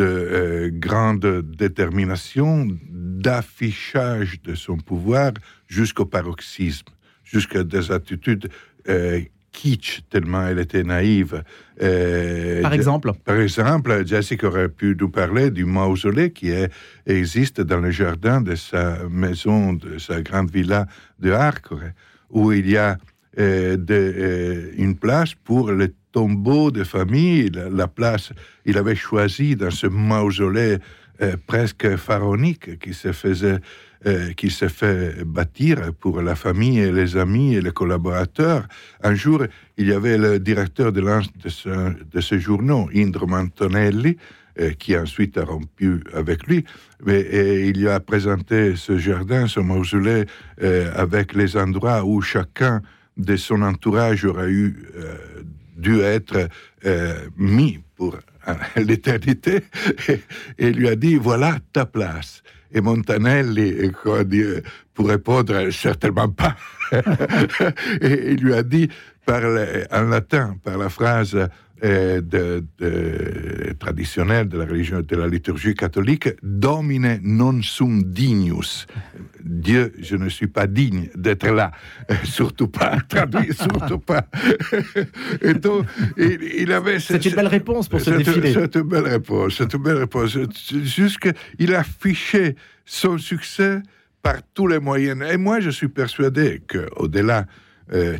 euh, 0.00 0.70
grande 0.72 1.42
détermination, 1.42 2.66
d'affichage 2.88 4.40
de 4.42 4.54
son 4.54 4.76
pouvoir 4.76 5.32
jusqu'au 5.66 6.06
paroxysme, 6.06 6.88
jusqu'à 7.24 7.64
des 7.64 7.90
attitudes 7.90 8.48
euh, 8.88 9.20
kitsch, 9.58 10.00
tellement 10.08 10.46
elle 10.46 10.60
était 10.60 10.84
naïve. 10.84 11.42
par 12.62 12.72
exemple? 12.72 13.12
Par 13.24 13.40
exemple, 13.40 14.06
Jessica 14.06 14.46
aurait 14.46 14.68
pu 14.68 14.96
nous 15.00 15.10
parler 15.10 15.50
du 15.50 15.64
mausolée 15.64 16.30
qui 16.30 16.50
est, 16.50 16.70
existe 17.06 17.60
dans 17.60 17.80
le 17.80 17.90
jardin 17.90 18.40
de 18.40 18.54
sa 18.54 19.08
maison, 19.08 19.72
de 19.72 19.98
sa 19.98 20.22
grande 20.22 20.50
villa 20.50 20.86
de 21.18 21.32
Arcore, 21.32 21.90
où 22.30 22.52
il 22.52 22.70
y 22.70 22.76
a 22.76 22.98
de, 23.36 24.72
une 24.76 24.96
place 24.96 25.34
pour 25.34 25.72
le 25.72 25.88
tombeau 26.12 26.70
de 26.70 26.84
famille, 26.84 27.50
la, 27.82 27.88
place, 27.88 28.32
il 28.64 28.78
avait 28.78 28.96
choisi 28.96 29.56
dans 29.56 29.70
ce 29.70 29.86
mausolée 29.86 30.78
euh, 31.20 31.36
presque 31.48 31.96
pharaonique 31.96 32.78
qui 32.78 32.94
se 32.94 33.10
faisait, 33.10 33.58
euh, 34.06 34.32
qui 34.34 34.50
s'est 34.50 34.68
fait 34.68 35.24
bâtir 35.24 35.92
pour 35.98 36.22
la 36.22 36.36
famille 36.36 36.78
et 36.78 36.92
les 36.92 37.16
amis 37.16 37.56
et 37.56 37.60
les 37.60 37.72
collaborateurs. 37.72 38.68
Un 39.02 39.16
jour, 39.16 39.42
il 39.76 39.88
y 39.88 39.92
avait 39.92 40.16
le 40.16 40.38
directeur 40.38 40.92
de 40.92 41.00
l'un 41.00 41.22
de 41.42 42.20
ce 42.20 42.38
journaux, 42.38 42.88
Indro 42.94 43.26
Mantonelli, 43.26 44.16
euh, 44.60 44.70
qui 44.78 44.96
ensuite 44.96 45.36
a 45.38 45.44
rompu 45.44 46.04
avec 46.14 46.46
lui, 46.46 46.64
mais 47.04 47.20
et 47.20 47.66
il 47.66 47.80
lui 47.80 47.88
a 47.88 47.98
présenté 47.98 48.76
ce 48.76 48.96
jardin, 48.96 49.48
ce 49.48 49.58
mausolée, 49.58 50.24
avec 50.94 51.34
les 51.34 51.56
endroits 51.56 52.04
où 52.04 52.20
chacun 52.20 52.80
de 53.16 53.34
son 53.34 53.62
entourage 53.62 54.24
aurait 54.24 54.52
eu, 54.52 54.76
dû 55.76 56.00
être 56.00 56.48
mis 57.36 57.80
pour 57.96 58.16
l'éternité 58.76 59.64
et, 60.58 60.72
lui 60.72 60.88
a 60.88 60.96
dit 60.96 61.16
voilà 61.16 61.58
ta 61.72 61.86
place. 61.86 62.42
Et 62.70 62.82
Montanelli, 62.82 63.90
dire, 64.26 64.60
pour 64.92 65.08
répondre 65.08 65.70
certainement 65.70 66.28
pas, 66.28 66.54
et 68.02 68.32
il 68.32 68.42
lui 68.42 68.52
a 68.52 68.62
dit 68.62 68.88
par 69.24 69.42
en 69.90 70.02
latin, 70.02 70.56
par 70.62 70.76
la 70.76 70.88
phrase 70.88 71.34
euh, 71.34 71.46
de, 71.82 72.64
de, 72.78 73.72
traditionnelle 73.78 74.48
de 74.48 74.58
la 74.58 74.64
religion 74.64 75.00
de 75.00 75.16
la 75.16 75.28
liturgie 75.28 75.74
catholique, 75.74 76.28
Domine 76.42 77.20
non 77.22 77.62
sum 77.62 78.02
dignus. 78.02 78.86
Dieu, 79.44 79.92
je 80.00 80.16
ne 80.16 80.28
suis 80.28 80.46
pas 80.46 80.66
digne 80.66 81.08
d'être 81.14 81.48
là. 81.48 81.70
surtout 82.24 82.68
pas, 82.68 82.98
traduit, 83.08 83.52
surtout 83.54 83.98
pas. 83.98 84.26
Et 85.40 85.54
donc, 85.54 85.86
il, 86.16 86.72
avait. 86.72 86.98
C'est 86.98 87.24
une 87.24 87.34
belle 87.34 87.46
réponse 87.46 87.88
pour 87.88 88.00
ce 88.00 88.10
défilé. 88.10 88.52
C'est 88.52 88.74
une 88.76 88.82
belle 88.82 89.06
réponse. 89.06 89.54
C'est 89.58 89.72
une 89.72 89.82
belle 89.82 89.98
réponse. 89.98 90.36
Juste 90.82 91.18
qu'il 91.18 91.74
affichait 91.74 92.56
son 92.84 93.18
succès 93.18 93.82
par 94.22 94.36
tous 94.54 94.66
les 94.66 94.78
moyens. 94.78 95.22
Et 95.30 95.36
moi, 95.36 95.60
je 95.60 95.70
suis 95.70 95.88
persuadé 95.88 96.62
qu'au-delà 96.68 97.46
euh, 97.92 98.18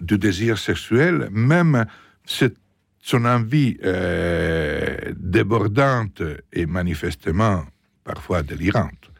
du 0.00 0.18
désir 0.18 0.58
sexuel, 0.58 1.28
même 1.30 1.86
cette 2.24 2.56
son 3.02 3.24
envie 3.24 3.76
euh, 3.84 4.96
débordante 5.16 6.22
et 6.52 6.66
manifestement 6.66 7.64
parfois 8.04 8.42
délirante 8.42 9.10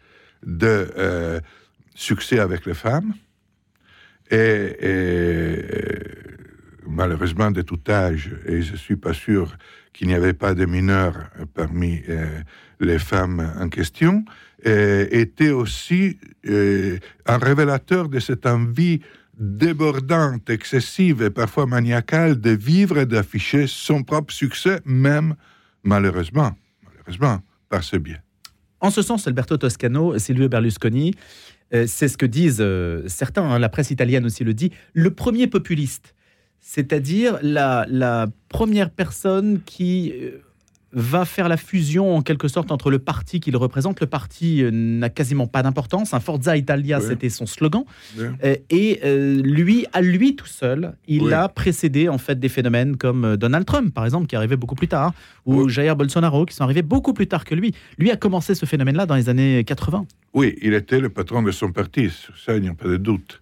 de 0.46 0.88
euh, 0.96 1.40
succès 1.94 2.38
avec 2.38 2.64
les 2.64 2.74
femmes 2.74 3.12
et, 4.30 5.58
malheureusement 6.86 7.50
de 7.50 7.60
tout 7.60 7.80
âge, 7.88 8.30
et 8.46 8.62
je 8.62 8.76
suis 8.76 8.96
pas 8.96 9.12
sûr 9.12 9.56
qu'il 9.92 10.06
n'y 10.08 10.14
avait 10.14 10.32
pas 10.32 10.54
de 10.54 10.64
mineurs 10.64 11.28
parmi 11.52 12.02
euh, 12.08 12.26
les 12.80 12.98
femmes 12.98 13.52
en 13.58 13.68
question, 13.68 14.24
était 14.64 15.50
aussi 15.50 16.18
un 16.46 17.38
révélateur 17.38 18.08
de 18.08 18.20
cette 18.20 18.46
envie 18.46 19.00
débordante, 19.38 20.50
excessive 20.50 21.22
et 21.22 21.30
parfois 21.30 21.66
maniacale 21.66 22.40
de 22.40 22.50
vivre 22.50 22.98
et 22.98 23.06
d'afficher 23.06 23.66
son 23.66 24.02
propre 24.02 24.32
succès, 24.32 24.80
même 24.84 25.34
malheureusement, 25.82 26.52
malheureusement, 26.84 27.40
par 27.68 27.82
ce 27.82 27.96
biais. 27.96 28.20
En 28.80 28.90
ce 28.90 29.00
sens, 29.00 29.26
Alberto 29.26 29.56
Toscano, 29.56 30.18
Silvio 30.18 30.48
Berlusconi, 30.48 31.14
euh, 31.74 31.86
c'est 31.86 32.08
ce 32.08 32.18
que 32.18 32.26
disent 32.26 32.58
euh, 32.60 33.04
certains, 33.06 33.44
hein, 33.44 33.58
la 33.58 33.68
presse 33.68 33.90
italienne 33.90 34.26
aussi 34.26 34.44
le 34.44 34.54
dit, 34.54 34.72
le 34.92 35.14
premier 35.14 35.46
populiste, 35.46 36.14
c'est-à-dire 36.60 37.38
la, 37.42 38.26
première 38.48 38.90
personne 38.90 39.60
qui 39.64 40.12
euh, 40.14 40.38
va 40.92 41.24
faire 41.24 41.48
la 41.48 41.56
fusion 41.56 42.16
en 42.16 42.22
quelque 42.22 42.48
sorte 42.48 42.70
entre 42.70 42.90
le 42.90 42.98
parti 42.98 43.40
qu'il 43.40 43.56
représente. 43.56 44.00
Le 44.00 44.06
parti 44.06 44.62
euh, 44.62 44.70
n'a 44.72 45.08
quasiment 45.08 45.46
pas 45.46 45.62
d'importance. 45.62 46.12
Un 46.14 46.20
Forza 46.20 46.56
Italia, 46.56 47.00
c'était 47.00 47.30
son 47.30 47.46
slogan. 47.46 47.84
Euh, 48.18 48.56
et 48.70 49.00
euh, 49.04 49.40
lui, 49.42 49.86
à 49.92 50.02
lui 50.02 50.36
tout 50.36 50.46
seul, 50.46 50.94
il 51.08 51.32
a 51.32 51.48
précédé 51.48 52.08
en 52.08 52.18
fait 52.18 52.38
des 52.38 52.48
phénomènes 52.48 52.96
comme 52.96 53.36
Donald 53.36 53.64
Trump, 53.64 53.92
par 53.94 54.04
exemple, 54.04 54.26
qui 54.26 54.36
arrivait 54.36 54.56
beaucoup 54.56 54.74
plus 54.74 54.88
tard, 54.88 55.12
ou 55.46 55.68
Jair 55.68 55.96
Bolsonaro, 55.96 56.44
qui 56.44 56.54
sont 56.54 56.64
arrivés 56.64 56.82
beaucoup 56.82 57.14
plus 57.14 57.26
tard 57.26 57.44
que 57.44 57.54
lui. 57.54 57.74
Lui 57.98 58.10
a 58.10 58.16
commencé 58.16 58.54
ce 58.54 58.66
phénomène-là 58.66 59.06
dans 59.06 59.16
les 59.16 59.28
années 59.28 59.64
80. 59.64 60.06
Oui, 60.34 60.56
il 60.62 60.74
était 60.74 61.00
le 61.00 61.08
patron 61.08 61.42
de 61.42 61.50
son 61.50 61.72
parti, 61.72 62.10
ça, 62.44 62.56
il 62.56 62.62
n'y 62.62 62.68
a 62.68 62.74
pas 62.74 62.88
de 62.88 62.96
doute. 62.96 63.40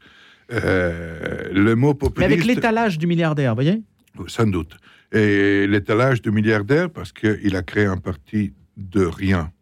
le 0.50 1.75
mot 1.75 1.95
populiste... 1.95 2.19
Mais 2.19 2.33
avec 2.33 2.45
l'étalage 2.45 2.99
du 2.99 3.07
milliardaire, 3.07 3.52
vous 3.52 3.62
voyez? 3.62 3.83
Sans 4.26 4.47
doute 4.47 4.76
et 5.12 5.67
l'étalage 5.67 6.23
de 6.23 6.31
milliardaire 6.31 6.90
parce 6.90 7.12
qu'il 7.12 7.57
a 7.57 7.62
créé 7.62 7.87
un 7.87 7.97
parti 7.97 8.52
de 8.76 9.05
rien. 9.05 9.52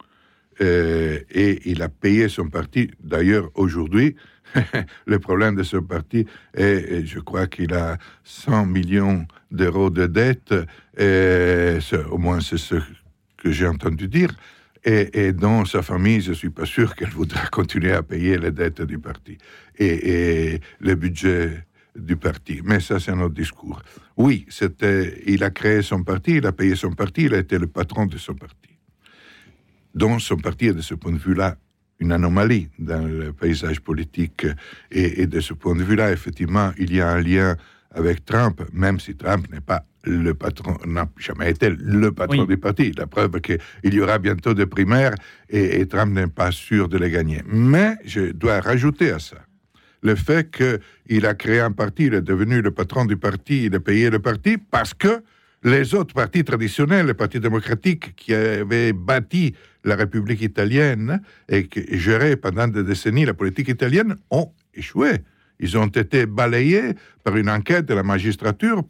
Euh, 0.60 1.20
et 1.30 1.70
il 1.70 1.82
a 1.82 1.88
payé 1.88 2.28
son 2.28 2.48
parti. 2.48 2.90
D'ailleurs, 3.00 3.50
aujourd'hui, 3.54 4.16
le 5.06 5.18
problème 5.18 5.54
de 5.54 5.62
ce 5.62 5.76
parti 5.76 6.26
est, 6.54 7.06
je 7.06 7.20
crois 7.20 7.46
qu'il 7.46 7.74
a 7.74 7.98
100 8.24 8.66
millions 8.66 9.26
d'euros 9.50 9.90
de 9.90 10.06
dettes, 10.06 10.54
et 10.98 11.78
au 12.10 12.18
moins 12.18 12.40
c'est 12.40 12.58
ce 12.58 12.76
que 13.36 13.52
j'ai 13.52 13.66
entendu 13.66 14.08
dire. 14.08 14.30
Et, 14.84 15.26
et, 15.26 15.32
dans 15.32 15.64
sa 15.64 15.82
famille, 15.82 16.20
je 16.20 16.30
ne 16.30 16.34
suis 16.34 16.50
pas 16.50 16.64
sûr 16.64 16.94
qu'elle 16.94 17.10
voudra 17.10 17.46
continuer 17.52 17.92
à 17.92 18.02
payer 18.02 18.38
les 18.38 18.52
dettes 18.52 18.82
du 18.82 18.98
parti. 18.98 19.36
Et 19.78 20.60
le 20.80 20.94
budget 20.94 21.64
du 21.98 22.16
parti. 22.16 22.60
Mais 22.64 22.80
ça, 22.80 23.00
c'est 23.00 23.10
un 23.10 23.20
autre 23.20 23.34
discours. 23.34 23.82
Oui, 24.16 24.46
c'était, 24.48 25.22
il 25.26 25.42
a 25.44 25.50
créé 25.50 25.82
son 25.82 26.02
parti, 26.02 26.36
il 26.36 26.46
a 26.46 26.52
payé 26.52 26.74
son 26.74 26.92
parti, 26.92 27.24
il 27.24 27.34
a 27.34 27.38
été 27.38 27.58
le 27.58 27.66
patron 27.66 28.06
de 28.06 28.18
son 28.18 28.34
parti. 28.34 28.70
Donc, 29.94 30.20
son 30.20 30.36
parti 30.36 30.66
est 30.66 30.74
de 30.74 30.80
ce 30.80 30.94
point 30.94 31.12
de 31.12 31.18
vue-là 31.18 31.56
une 32.00 32.12
anomalie 32.12 32.68
dans 32.78 33.04
le 33.04 33.32
paysage 33.32 33.80
politique. 33.80 34.46
Et, 34.90 35.26
de 35.26 35.40
ce 35.40 35.52
point 35.54 35.74
de 35.74 35.82
vue-là, 35.82 36.12
effectivement, 36.12 36.70
il 36.78 36.94
y 36.94 37.00
a 37.00 37.10
un 37.10 37.20
lien 37.20 37.56
avec 37.90 38.24
Trump, 38.24 38.62
même 38.72 39.00
si 39.00 39.16
Trump 39.16 39.50
n'est 39.52 39.60
pas 39.60 39.84
le 40.04 40.32
patron, 40.32 40.76
n'a 40.86 41.08
jamais 41.18 41.50
été 41.50 41.70
le 41.70 42.12
patron 42.12 42.44
du 42.44 42.56
parti. 42.56 42.92
La 42.96 43.06
preuve 43.06 43.40
qu'il 43.40 43.58
y 43.82 44.00
aura 44.00 44.18
bientôt 44.18 44.54
des 44.54 44.66
primaires 44.66 45.14
et 45.48 45.84
Trump 45.86 46.12
n'est 46.12 46.28
pas 46.28 46.52
sûr 46.52 46.88
de 46.88 46.98
les 46.98 47.10
gagner. 47.10 47.42
Mais 47.46 47.96
je 48.04 48.32
dois 48.32 48.60
rajouter 48.60 49.10
à 49.10 49.18
ça 49.18 49.38
le 50.02 50.14
fait 50.14 50.50
qu'il 50.50 51.26
a 51.26 51.34
créé 51.34 51.60
un 51.60 51.72
parti, 51.72 52.06
il 52.06 52.14
est 52.14 52.22
devenu 52.22 52.62
le 52.62 52.70
patron 52.70 53.04
du 53.04 53.16
parti, 53.16 53.64
il 53.66 53.74
a 53.74 53.80
payé 53.80 54.10
le 54.10 54.18
parti 54.18 54.56
parce 54.58 54.94
que 54.94 55.22
les 55.64 55.94
autres 55.94 56.14
partis 56.14 56.44
traditionnels, 56.44 57.06
les 57.06 57.14
partis 57.14 57.40
démocratiques 57.40 58.14
qui 58.14 58.32
avaient 58.32 58.92
bâti 58.92 59.54
la 59.84 59.96
République 59.96 60.42
italienne 60.42 61.20
et 61.48 61.66
qui 61.66 61.98
géraient 61.98 62.36
pendant 62.36 62.68
des 62.68 62.84
décennies 62.84 63.24
la 63.24 63.34
politique 63.34 63.68
italienne, 63.68 64.16
ont 64.30 64.52
échoué. 64.74 65.18
Ils 65.58 65.76
ont 65.76 65.86
été 65.86 66.26
balayés 66.26 66.94
par 67.24 67.36
une 67.36 67.50
enquête 67.50 67.86
de 67.86 67.94
la 67.94 68.04
magistrature 68.04 68.82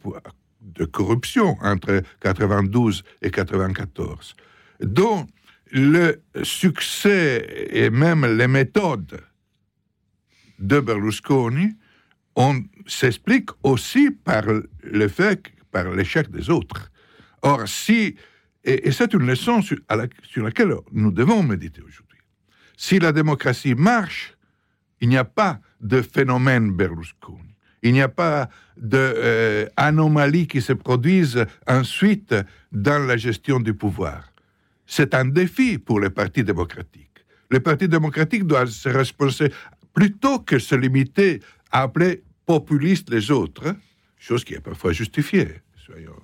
de 0.61 0.85
corruption 0.85 1.57
entre 1.61 2.03
92 2.21 3.03
et 3.23 3.31
94. 3.31 4.35
Donc, 4.81 5.27
le 5.71 6.21
succès 6.43 7.67
et 7.71 7.89
même 7.89 8.25
les 8.37 8.47
méthodes 8.47 9.19
de 10.59 10.79
Berlusconi, 10.79 11.75
on 12.35 12.63
s'explique 12.87 13.49
aussi 13.63 14.11
par 14.11 14.43
le 14.83 15.07
fait, 15.07 15.43
par 15.71 15.89
l'échec 15.91 16.29
des 16.29 16.49
autres. 16.49 16.91
Or, 17.41 17.67
si, 17.67 18.15
et, 18.63 18.91
c'est 18.91 19.13
une 19.13 19.25
leçon 19.25 19.61
sur, 19.61 19.77
laquelle 20.37 20.73
nous 20.91 21.11
devons 21.11 21.43
méditer 21.43 21.81
aujourd'hui, 21.81 22.19
si 22.77 22.99
la 22.99 23.11
démocratie 23.11 23.75
marche, 23.75 24.35
il 25.01 25.09
n'y 25.09 25.17
a 25.17 25.25
pas 25.25 25.59
de 25.81 26.01
phénomène 26.01 26.71
Berlusconi. 26.71 27.55
Il 27.81 27.93
n'y 27.93 28.01
a 28.01 28.09
pas 28.09 28.49
d'anomalies 28.75 30.43
euh, 30.43 30.45
qui 30.45 30.61
se 30.61 30.73
produisent 30.73 31.45
ensuite 31.65 32.35
dans 32.73 33.05
la 33.05 33.15
gestion 33.15 33.61
du 33.61 33.73
pouvoir. 33.73 34.33
C'est 34.85 35.13
un 35.13 35.25
défi 35.25 35.77
pour 35.77 36.01
les 36.01 36.09
partis 36.09 36.43
démocratiques. 36.43 37.07
Les 37.51 37.61
partis 37.61 37.87
démocratiques 37.87 38.45
doivent 38.45 38.69
se 38.69 38.89
responsabiliser 38.89 39.55
plutôt 39.93 40.39
que 40.39 40.59
se 40.59 40.75
limiter 40.75 41.41
à 41.71 41.83
appeler 41.83 42.23
populistes 42.45 43.09
les 43.09 43.31
autres, 43.31 43.75
chose 44.17 44.43
qui 44.43 44.53
est 44.53 44.59
parfois 44.59 44.91
justifiée, 44.91 45.61
soyons 45.75 46.15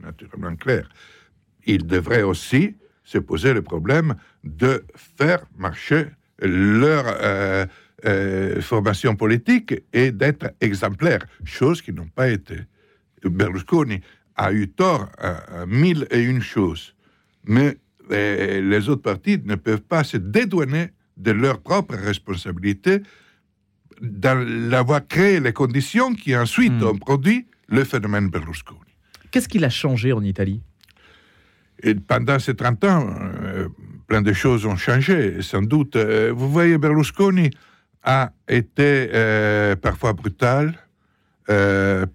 naturellement 0.00 0.54
clairs, 0.56 0.88
ils 1.66 1.86
devraient 1.86 2.22
aussi 2.22 2.76
se 3.02 3.18
poser 3.18 3.52
le 3.52 3.62
problème 3.62 4.14
de 4.42 4.84
faire 4.94 5.44
marcher 5.56 6.06
leur 6.40 7.04
euh, 7.06 7.66
euh, 8.04 8.60
formation 8.60 9.14
politique 9.16 9.74
et 9.92 10.10
d'être 10.12 10.52
exemplaires, 10.60 11.26
chose 11.44 11.82
qui 11.82 11.92
n'ont 11.92 12.08
pas 12.08 12.28
été. 12.28 12.56
Berlusconi 13.22 14.00
a 14.36 14.52
eu 14.52 14.68
tort 14.68 15.08
à, 15.18 15.64
mille 15.66 16.06
et 16.10 16.20
une 16.20 16.42
choses, 16.42 16.94
mais 17.44 17.78
euh, 18.10 18.60
les 18.60 18.88
autres 18.88 19.02
partis 19.02 19.40
ne 19.44 19.54
peuvent 19.54 19.80
pas 19.80 20.04
se 20.04 20.18
dédouaner 20.18 20.90
de 21.16 21.30
leur 21.30 21.60
propre 21.60 21.94
responsabilité 21.94 23.02
d'avoir 24.00 25.06
créé 25.06 25.40
les 25.40 25.52
conditions 25.52 26.14
qui 26.14 26.36
ensuite 26.36 26.72
hmm. 26.72 26.86
ont 26.86 26.98
produit 26.98 27.46
le 27.68 27.84
phénomène 27.84 28.28
Berlusconi. 28.28 28.80
Qu'est-ce 29.30 29.48
qu'il 29.48 29.64
a 29.64 29.70
changé 29.70 30.12
en 30.12 30.22
Italie? 30.22 30.62
Et 31.82 31.94
Pendant 31.94 32.38
ces 32.38 32.54
30 32.54 32.84
ans, 32.84 33.14
euh, 33.42 33.68
plein 34.06 34.22
de 34.22 34.32
choses 34.32 34.66
ont 34.66 34.76
changé, 34.76 35.42
sans 35.42 35.62
doute. 35.62 35.96
Euh, 35.96 36.32
vous 36.34 36.50
voyez, 36.50 36.78
Berlusconi 36.78 37.50
a 38.02 38.32
été 38.48 39.10
euh, 39.12 39.76
parfois 39.76 40.12
brutal, 40.12 40.78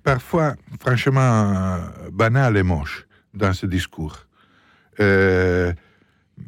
parfois 0.03 0.55
franchement 0.79 1.77
banal 2.11 2.57
et 2.57 2.63
moche 2.63 3.05
dans 3.33 3.53
ses 3.53 3.67
discours 3.67 4.25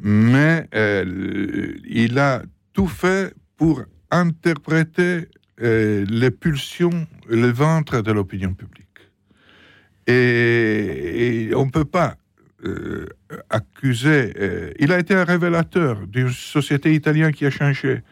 mais 0.00 0.66
euh, 0.74 1.74
il 1.88 2.18
a 2.18 2.42
tout 2.72 2.88
fait 2.88 3.34
pour 3.56 3.82
interpréter 4.10 5.28
euh, 5.60 6.04
les 6.08 6.30
pulsions, 6.30 7.06
le 7.28 7.48
ventre 7.48 8.00
de 8.00 8.12
l'opinion 8.12 8.54
publique. 8.54 8.88
Et, 10.06 11.50
on 11.54 11.66
ne 11.66 11.70
peut 11.70 11.84
pas 11.84 12.16
euh, 12.64 13.06
accuser. 13.50 14.32
Il 14.78 14.92
a 14.92 14.98
été 14.98 15.14
un 15.14 15.24
révélateur 15.24 16.06
d'une 16.06 16.30
société 16.30 16.94
italienne 16.94 17.32
qui 17.32 17.46
a 17.46 17.50
changé, 17.50 18.02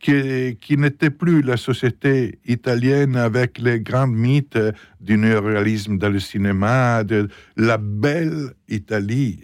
qui, 0.00 0.56
qui 0.60 0.76
n'était 0.76 1.10
plus 1.10 1.42
la 1.42 1.56
société 1.56 2.38
italienne 2.46 3.16
avec 3.16 3.58
les 3.58 3.80
grands 3.80 4.06
mythes 4.06 4.58
du 5.00 5.18
néoréalisme 5.18 5.98
dans 5.98 6.10
le 6.10 6.20
cinéma, 6.20 7.04
de 7.04 7.28
la 7.56 7.76
belle 7.76 8.54
Italie. 8.68 9.40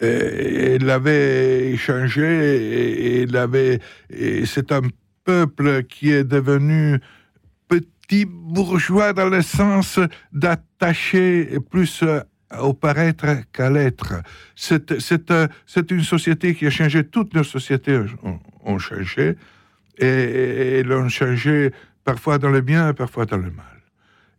Il 0.00 0.90
avait 0.90 1.76
changé, 1.76 2.24
et, 2.24 3.22
il 3.22 3.36
avait. 3.36 3.80
C'est 4.44 4.72
un 4.72 4.82
peuple 5.24 5.82
qui 5.84 6.12
est 6.12 6.24
devenu 6.24 7.00
petit 7.68 8.24
bourgeois 8.24 9.12
dans 9.12 9.28
le 9.28 9.42
sens 9.42 9.98
d'attacher 10.32 11.58
plus 11.70 12.04
au 12.58 12.72
paraître 12.74 13.26
qu'à 13.52 13.70
l'être. 13.70 14.14
C'est 14.54 15.90
une 15.90 16.02
société 16.02 16.54
qui 16.54 16.66
a 16.66 16.70
changé, 16.70 17.04
toutes 17.04 17.34
nos 17.34 17.44
sociétés 17.44 18.00
ont, 18.64 18.78
changé, 18.78 19.36
et, 19.98 20.80
elles 20.80 20.92
ont 20.92 21.08
changé 21.08 21.72
parfois 22.04 22.38
dans 22.38 22.50
le 22.50 22.60
bien 22.60 22.90
et 22.90 22.92
parfois 22.92 23.26
dans 23.26 23.38
le 23.38 23.50
mal. 23.50 23.64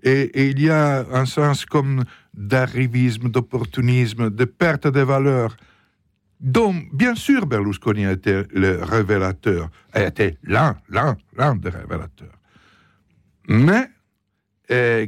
Et, 0.04 0.50
il 0.50 0.62
y 0.62 0.70
a 0.70 1.06
un 1.12 1.26
sens 1.26 1.66
comme 1.66 2.04
d'arrivisme, 2.38 3.29
d'opportunisme, 3.29 4.29
de 4.29 4.46
perte 4.46 4.88
de 4.88 5.01
valeurs 5.01 5.58
dont, 6.39 6.75
bien 6.94 7.15
sûr, 7.15 7.46
Berlusconi 7.46 8.06
a 8.06 8.12
été 8.12 8.44
le 8.53 8.84
révélateur, 8.84 9.70
a 9.94 10.03
été 10.03 10.38
l'un, 10.44 10.77
l'un, 10.89 11.17
l'un 11.36 11.56
des 11.56 11.70
révélateurs, 11.70 12.38
mais 13.48 13.89
euh, 14.70 15.08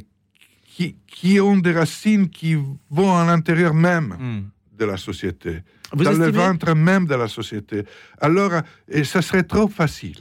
qui, 0.65 0.95
qui, 1.05 1.39
ont 1.39 1.57
des 1.57 1.73
racines 1.73 2.29
qui 2.29 2.57
vont 2.89 3.15
à 3.15 3.25
l'intérieur 3.25 3.73
même 3.73 4.15
hmm. 4.19 4.77
de 4.77 4.85
la 4.85 4.97
société, 4.97 5.61
dans 5.93 6.11
le 6.13 6.31
ventre 6.31 6.73
même 6.73 7.05
de 7.05 7.15
la 7.15 7.27
société. 7.27 7.83
Alors, 8.19 8.53
et 8.87 9.03
ça 9.03 9.21
serait 9.21 9.43
trop 9.43 9.67
facile 9.67 10.19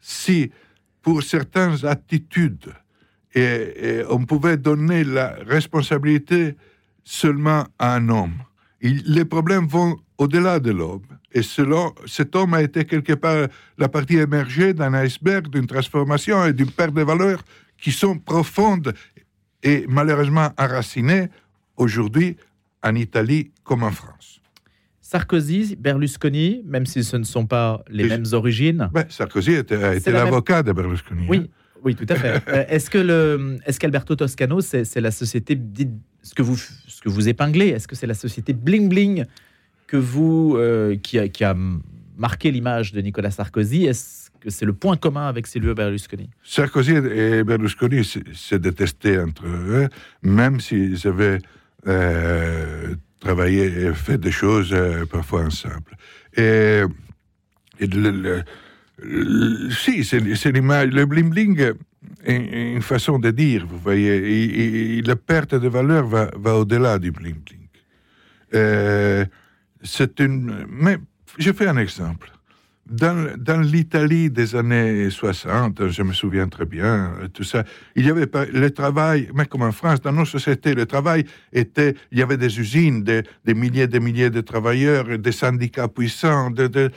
si, 0.00 0.50
pour 1.02 1.22
certaines 1.22 1.84
attitudes, 1.84 2.72
et 3.34 4.02
on 4.10 4.24
pouvait 4.24 4.56
donner 4.56 5.04
la 5.04 5.36
responsabilité 5.46 6.54
seulement 7.04 7.64
à 7.78 7.94
un 7.94 8.08
homme 8.08 8.34
les 8.82 9.24
problèmes 9.24 9.66
vont 9.66 9.96
au-delà 10.18 10.58
de 10.58 10.70
l'homme. 10.70 11.02
Et 11.32 11.42
selon, 11.42 11.94
cet 12.06 12.36
homme 12.36 12.54
a 12.54 12.62
été 12.62 12.84
quelque 12.84 13.14
part 13.14 13.48
la 13.78 13.88
partie 13.88 14.16
émergée 14.16 14.74
d'un 14.74 14.92
iceberg, 14.94 15.48
d'une 15.48 15.66
transformation 15.66 16.44
et 16.44 16.52
d'une 16.52 16.70
perte 16.70 16.94
de 16.94 17.02
valeurs 17.02 17.42
qui 17.78 17.92
sont 17.92 18.18
profondes 18.18 18.92
et 19.62 19.86
malheureusement 19.88 20.50
enracinées 20.58 21.28
aujourd'hui 21.76 22.36
en 22.82 22.94
Italie 22.94 23.50
comme 23.64 23.82
en 23.84 23.92
France. 23.92 24.40
Sarkozy, 25.00 25.76
Berlusconi, 25.76 26.62
même 26.64 26.86
si 26.86 27.04
ce 27.04 27.16
ne 27.16 27.24
sont 27.24 27.46
pas 27.46 27.82
les 27.88 28.04
mêmes 28.04 28.24
origines. 28.32 28.88
Ben, 28.92 29.04
Sarkozy 29.08 29.56
a 29.56 29.94
été 29.94 30.10
l'avocat 30.10 30.62
de 30.62 30.72
Berlusconi. 30.72 31.26
Oui, 31.28 31.42
hein. 31.44 31.61
Oui, 31.84 31.94
tout 31.94 32.06
à 32.08 32.16
fait. 32.16 32.42
Euh, 32.48 32.64
est-ce 32.68 32.90
que 32.90 32.98
le, 32.98 33.58
est-ce 33.66 33.78
qu'Alberto 33.78 34.16
Toscano, 34.16 34.60
c'est 34.60 35.00
la 35.00 35.10
société 35.10 35.58
ce 36.22 36.34
que 36.34 36.42
vous, 36.42 36.56
ce 36.56 37.00
que 37.00 37.08
vous 37.08 37.28
épinglez, 37.28 37.68
est-ce 37.68 37.88
que 37.88 37.96
c'est 37.96 38.06
la 38.06 38.14
société 38.14 38.52
bling 38.52 38.88
bling 38.88 39.24
que 39.86 39.96
vous, 39.96 40.56
euh, 40.56 40.96
qui, 40.96 41.18
a, 41.18 41.28
qui, 41.28 41.44
a, 41.44 41.56
marqué 42.16 42.50
l'image 42.50 42.92
de 42.92 43.00
Nicolas 43.00 43.30
Sarkozy? 43.30 43.84
Est-ce 43.86 44.30
que 44.40 44.50
c'est 44.50 44.64
le 44.64 44.72
point 44.72 44.96
commun 44.96 45.28
avec 45.28 45.46
Silvio 45.46 45.74
Berlusconi? 45.74 46.30
Sarkozy 46.42 46.92
et 46.92 47.42
Berlusconi 47.44 48.04
se 48.04 48.54
détestaient 48.54 49.18
entre 49.18 49.46
eux, 49.46 49.88
même 50.22 50.60
s'ils 50.60 51.06
avaient 51.06 51.38
euh, 51.86 52.94
travaillé 53.20 53.64
et 53.64 53.94
fait 53.94 54.18
des 54.18 54.32
choses 54.32 54.74
parfois 55.10 55.44
ensemble. 55.44 55.96
Et, 56.36 56.82
le, 57.80 58.42
si, 59.70 60.04
c'est 60.04 60.52
l'image, 60.52 60.88
le 60.88 61.04
bling 61.06 61.30
bling 61.30 61.74
une 62.26 62.82
façon 62.82 63.18
de 63.18 63.30
dire, 63.30 63.66
vous 63.66 63.78
voyez. 63.78 65.02
La 65.02 65.16
perte 65.16 65.54
de 65.54 65.68
valeur 65.68 66.06
va, 66.06 66.30
va 66.36 66.56
au-delà 66.56 66.98
du 66.98 67.10
bling-bling. 67.10 67.68
Euh, 68.54 69.24
c'est 69.82 70.20
une. 70.20 70.66
Mais 70.68 70.98
je 71.38 71.52
fais 71.52 71.66
un 71.66 71.76
exemple. 71.76 72.30
Dans, 72.84 73.32
dans 73.38 73.60
l'Italie 73.60 74.28
des 74.28 74.56
années 74.56 75.08
60, 75.08 75.88
je 75.88 76.02
me 76.02 76.12
souviens 76.12 76.48
très 76.48 76.66
bien, 76.66 77.12
tout 77.32 77.44
ça, 77.44 77.64
il 77.94 78.04
y 78.04 78.10
avait 78.10 78.26
pas, 78.26 78.44
le 78.44 78.70
travail, 78.72 79.30
mais 79.34 79.46
comme 79.46 79.62
en 79.62 79.70
France, 79.70 80.00
dans 80.00 80.12
nos 80.12 80.24
sociétés, 80.24 80.74
le 80.74 80.84
travail 80.84 81.24
était, 81.52 81.94
il 82.10 82.18
y 82.18 82.22
avait 82.22 82.36
des 82.36 82.58
usines, 82.58 83.04
des, 83.04 83.22
des 83.44 83.54
milliers 83.54 83.82
et 83.82 83.86
des 83.86 84.00
milliers 84.00 84.30
de 84.30 84.40
travailleurs, 84.40 85.16
des 85.16 85.32
syndicats 85.32 85.86
puissants, 85.86 86.50
de, 86.50 86.90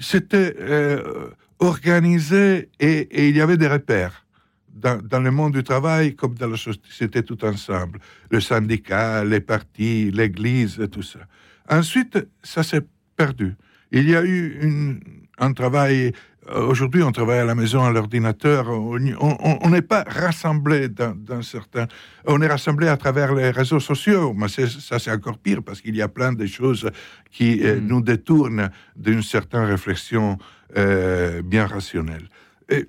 c'était 0.00 0.54
euh, 0.60 1.30
organisé 1.58 2.70
et, 2.80 3.28
il 3.28 3.36
y 3.36 3.40
avait 3.40 3.56
des 3.56 3.68
repères 3.68 4.26
dans, 4.74 5.20
le 5.20 5.30
monde 5.30 5.52
du 5.52 5.62
travail 5.62 6.14
comme 6.14 6.34
dans 6.34 6.48
la 6.48 6.56
société 6.56 7.22
tout 7.22 7.44
ensemble. 7.44 8.00
Le 8.30 8.40
syndicat, 8.40 9.24
les 9.24 9.40
partis, 9.40 10.10
l'Église, 10.10 10.80
tout 10.90 11.02
ça. 11.02 11.20
Ensuite, 11.68 12.18
ça 12.42 12.62
s'est 12.62 12.82
perdu. 13.16 13.54
Il 13.92 14.08
y 14.08 14.16
a 14.16 14.24
eu 14.24 14.98
un 15.38 15.52
travail 15.52 16.12
Aujourd'hui, 16.50 17.04
on 17.04 17.12
travaille 17.12 17.38
à 17.38 17.44
la 17.44 17.54
maison 17.54 17.84
à 17.84 17.92
l'ordinateur. 17.92 18.68
On 18.68 19.70
n'est 19.70 19.82
pas 19.82 20.04
rassemblé 20.08 20.88
dans, 20.88 21.42
certains. 21.42 21.86
On 22.26 22.40
est 22.42 22.48
rassemblé 22.48 22.88
à 22.88 22.96
travers 22.96 23.32
les 23.32 23.50
réseaux 23.50 23.78
sociaux. 23.78 24.34
Mais 24.34 24.48
ça, 24.48 24.98
c'est 24.98 25.12
encore 25.12 25.38
pire 25.38 25.62
parce 25.62 25.80
qu'il 25.80 25.94
y 25.94 26.02
a 26.02 26.08
plein 26.08 26.32
de 26.32 26.44
choses 26.46 26.90
qui 27.30 27.62
euh, 27.62 27.80
mm. 27.80 27.86
nous 27.86 28.02
détournent 28.02 28.70
d'une 28.96 29.22
certaine 29.22 29.64
réflexion 29.64 30.36
euh, 30.76 31.42
bien 31.42 31.66
rationnelle. 31.66 32.28
Et, 32.68 32.86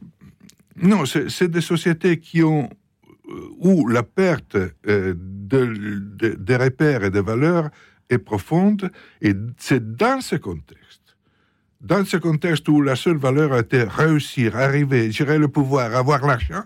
non, 0.81 1.05
c'est 1.05 1.47
des 1.47 1.61
sociétés 1.61 2.17
qui 2.17 2.41
ont 2.41 2.67
euh, 3.29 3.33
où 3.59 3.87
la 3.87 4.01
perte 4.01 4.57
de, 4.83 6.35
des 6.39 6.55
repères 6.55 7.03
et 7.03 7.11
des 7.11 7.21
valeurs 7.21 7.69
est 8.09 8.17
profonde. 8.17 8.89
Et 9.21 9.33
c'est 9.57 9.95
dans 9.95 10.21
ce 10.21 10.37
contexte 10.37 11.02
dans 11.83 12.05
ce 12.05 12.17
contexte 12.17 12.67
où 12.69 12.81
la 12.81 12.95
seule 12.95 13.17
valeur 13.17 13.55
été 13.57 13.83
réussir, 13.83 14.55
arriver, 14.55 15.11
gérer 15.11 15.37
le 15.37 15.49
pouvoir, 15.49 15.93
avoir 15.93 16.25
l'argent, 16.25 16.63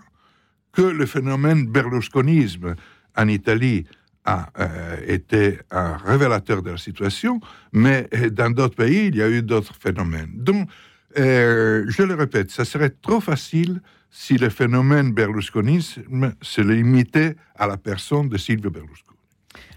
que 0.72 0.82
le 0.82 1.06
phénomène 1.06 1.66
berlusconisme 1.66 2.76
en 3.16 3.28
Italie 3.28 3.84
a 4.24 4.50
euh, 4.60 4.96
été 5.06 5.58
un 5.70 5.96
révélateur 5.96 6.62
de 6.62 6.70
la 6.70 6.76
situation, 6.76 7.40
mais 7.72 8.08
euh, 8.14 8.30
dans 8.30 8.50
d'autres 8.50 8.76
pays, 8.76 9.08
il 9.08 9.16
y 9.16 9.22
a 9.22 9.28
eu 9.28 9.42
d'autres 9.42 9.74
phénomènes. 9.74 10.30
Donc, 10.34 10.68
euh, 11.18 11.84
je 11.88 12.02
le 12.02 12.14
répète, 12.14 12.50
ça 12.50 12.64
serait 12.64 12.90
trop 12.90 13.20
facile 13.20 13.80
si 14.10 14.38
le 14.38 14.50
phénomène 14.50 15.12
berlusconisme 15.12 16.32
se 16.40 16.60
limitait 16.60 17.36
à 17.56 17.66
la 17.66 17.76
personne 17.76 18.28
de 18.28 18.36
Silvio 18.36 18.70
Berlusconi. 18.70 19.18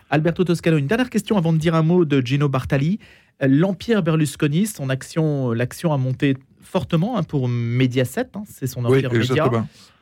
Alberto 0.09 0.43
Toscano, 0.43 0.77
une 0.77 0.87
dernière 0.87 1.09
question 1.09 1.37
avant 1.37 1.53
de 1.53 1.57
dire 1.57 1.73
un 1.73 1.83
mot 1.83 2.03
de 2.03 2.19
Gino 2.23 2.49
Bartali. 2.49 2.99
L'empire 3.41 4.03
Berlusconi, 4.03 4.67
son 4.67 4.89
action, 4.89 5.51
l'action 5.51 5.93
a 5.93 5.97
monté 5.97 6.37
fortement 6.61 7.17
hein, 7.17 7.23
pour 7.23 7.47
Mediaset, 7.47 8.27
hein, 8.35 8.43
c'est 8.47 8.67
son 8.67 8.85
empire 8.85 9.09
oui, 9.11 9.19
média. 9.19 9.49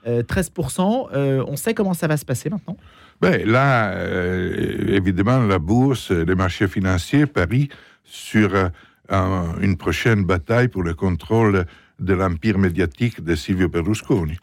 13%. 0.06 1.10
Euh, 1.12 1.16
euh, 1.16 1.46
on 1.48 1.56
sait 1.56 1.74
comment 1.74 1.94
ça 1.94 2.08
va 2.08 2.18
se 2.18 2.26
passer 2.26 2.50
maintenant 2.50 2.78
ben, 3.22 3.46
Là, 3.46 3.92
euh, 3.92 4.96
évidemment, 4.96 5.40
la 5.40 5.60
bourse, 5.60 6.12
les 6.12 6.36
marchés 6.36 6.68
financiers 6.68 7.26
parient 7.26 7.68
sur 8.04 8.52
une 9.62 9.76
prochaine 9.78 10.24
bataille 10.24 10.68
pour 10.68 10.84
le 10.84 10.94
contrôle 10.94 11.66
de 12.00 12.14
l'empire 12.14 12.58
médiatique 12.58 13.24
de 13.24 13.36
Silvio 13.36 13.68
Berlusconi. 13.68 14.38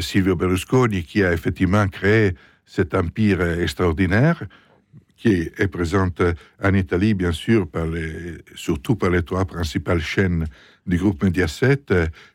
Silvio 0.00 0.36
Berlusconi, 0.36 1.04
qui 1.04 1.24
a 1.24 1.32
effectivement 1.32 1.86
créé 1.88 2.34
cet 2.66 2.94
empire 2.94 3.40
extraordinaire, 3.40 4.42
qui 5.20 5.50
est 5.56 5.68
présente 5.68 6.22
en 6.62 6.74
Italie, 6.74 7.12
bien 7.14 7.32
sûr, 7.32 7.68
surtout 8.54 8.96
par 8.96 9.10
les 9.10 9.22
trois 9.22 9.44
principales 9.44 10.00
chaînes 10.00 10.46
du 10.86 10.96
groupe 10.96 11.22
Mediaset, 11.22 11.84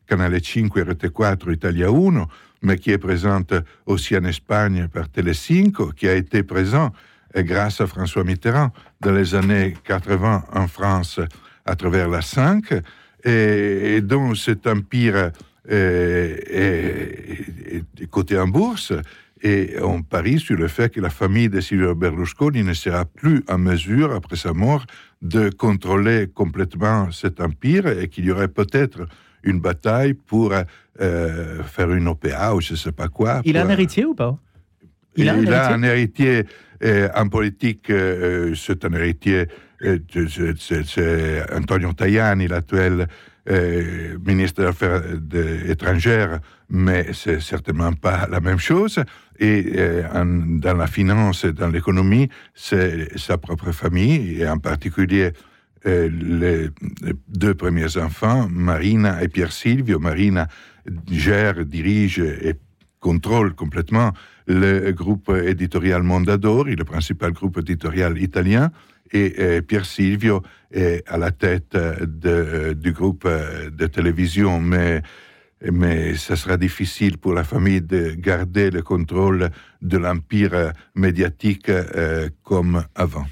Canale 0.07 0.39
5, 0.43 0.67
RT4, 0.67 1.51
Italia 1.51 1.89
1, 1.89 2.27
mais 2.61 2.77
qui 2.77 2.91
est 2.91 2.99
présente 2.99 3.53
aussi 3.87 4.15
en 4.15 4.23
Espagne 4.23 4.87
par 4.87 5.09
Telecinco, 5.09 5.91
qui 5.95 6.07
a 6.07 6.13
été 6.13 6.43
présent 6.43 6.91
euh, 7.35 7.41
grâce 7.41 7.81
à 7.81 7.87
François 7.87 8.23
Mitterrand 8.23 8.71
dans 9.01 9.11
les 9.11 9.33
années 9.33 9.75
80 9.83 10.45
en 10.53 10.67
France 10.67 11.19
à 11.65 11.75
travers 11.75 12.07
la 12.07 12.21
5, 12.21 12.65
et, 13.23 14.01
dont 14.01 14.35
cet 14.35 14.67
empire 14.67 15.31
euh, 15.71 16.37
est, 16.47 17.83
est 17.99 18.09
coté 18.11 18.37
en 18.37 18.47
bourse 18.47 18.93
et 19.45 19.75
on 19.83 20.01
parie 20.01 20.39
sur 20.39 20.57
le 20.57 20.67
fait 20.67 20.89
que 20.89 20.99
la 20.99 21.11
famille 21.11 21.49
de 21.49 21.61
Silvio 21.61 21.93
Berlusconi 21.93 22.63
ne 22.63 22.73
sera 22.73 23.05
plus 23.05 23.43
en 23.47 23.59
mesure, 23.59 24.11
après 24.11 24.37
sa 24.37 24.53
mort, 24.53 24.87
de 25.21 25.51
contrôler 25.51 26.27
complètement 26.33 27.11
cet 27.11 27.39
empire 27.39 27.87
et 27.87 28.07
qu'il 28.07 28.25
y 28.25 28.31
aurait 28.31 28.47
peut-être 28.47 29.07
une 29.43 29.59
bataille 29.59 30.15
pour 30.15 30.51
euh, 30.51 31.63
faire 31.63 31.91
une 31.91 32.07
OPA 32.07 32.55
ou 32.55 32.61
je 32.61 32.73
ne 32.73 32.77
sais 32.77 32.91
pas 32.91 33.07
quoi. 33.07 33.41
Il 33.45 33.55
a 33.57 33.65
un 33.65 33.69
héritier 33.69 34.05
ou 34.05 34.15
pas? 34.15 34.35
Il, 35.15 35.29
a, 35.29 35.33
un, 35.33 35.37
héritier? 35.37 35.53
un 35.53 35.83
héritier 35.83 36.43
euh, 36.83 37.09
en 37.13 37.29
politique, 37.29 37.91
euh, 37.91 38.55
c'est 38.55 38.83
un 38.83 38.93
héritier, 38.93 39.45
c'est 40.57 41.53
Antonio 41.53 41.93
Tajani, 41.93 42.47
l'actuel 42.47 43.07
ministre 43.47 44.61
des 44.61 44.67
Affaires 44.67 45.03
étrangères, 45.67 46.39
mais 46.69 47.07
c'est 47.13 47.39
certainement 47.41 47.93
pas 47.93 48.27
la 48.29 48.39
même 48.39 48.59
chose. 48.59 48.99
Et 49.39 49.63
dans 50.11 50.77
la 50.77 50.87
finance 50.87 51.43
et 51.43 51.51
dans 51.51 51.69
l'économie, 51.69 52.29
c'est 52.53 53.17
sa 53.17 53.37
propre 53.37 53.71
famille, 53.71 54.41
et 54.41 54.47
en 54.49 54.57
particulier 54.57 55.31
les 55.85 56.69
deux 57.27 57.53
premiers 57.53 57.97
enfants, 57.97 58.47
Marina 58.49 59.21
et 59.21 59.27
Pierre 59.27 59.51
Silvio. 59.51 59.99
Marina 59.99 60.47
gère, 61.11 61.63
dirige 61.65 62.19
et 62.19 62.55
contrôle 62.99 63.53
complètement 63.53 64.11
le 64.47 64.91
groupe 64.91 65.31
éditorial 65.45 66.01
Mondadori, 66.01 66.75
le 66.75 66.85
principal 66.85 67.33
groupe 67.33 67.59
éditorial 67.59 68.17
italien, 68.19 68.71
et, 69.15 69.61
Pierre 69.61 69.85
Silvio 69.85 70.43
est 70.71 71.03
à 71.07 71.17
la 71.17 71.31
tête 71.31 71.75
de, 71.75 72.73
du 72.73 72.91
groupe 72.91 73.27
de 73.27 73.87
télévision, 73.87 74.59
mais 74.59 75.01
mais 75.71 76.15
ça 76.15 76.35
sera 76.35 76.57
difficile 76.57 77.17
pour 77.17 77.33
la 77.33 77.43
famille 77.43 77.81
de 77.81 78.11
garder 78.11 78.69
le 78.69 78.81
contrôle 78.81 79.49
de 79.81 79.97
l'empire 79.97 80.73
médiatique 80.95 81.69
euh, 81.69 82.29
comme 82.43 82.83
avant. 82.93 83.25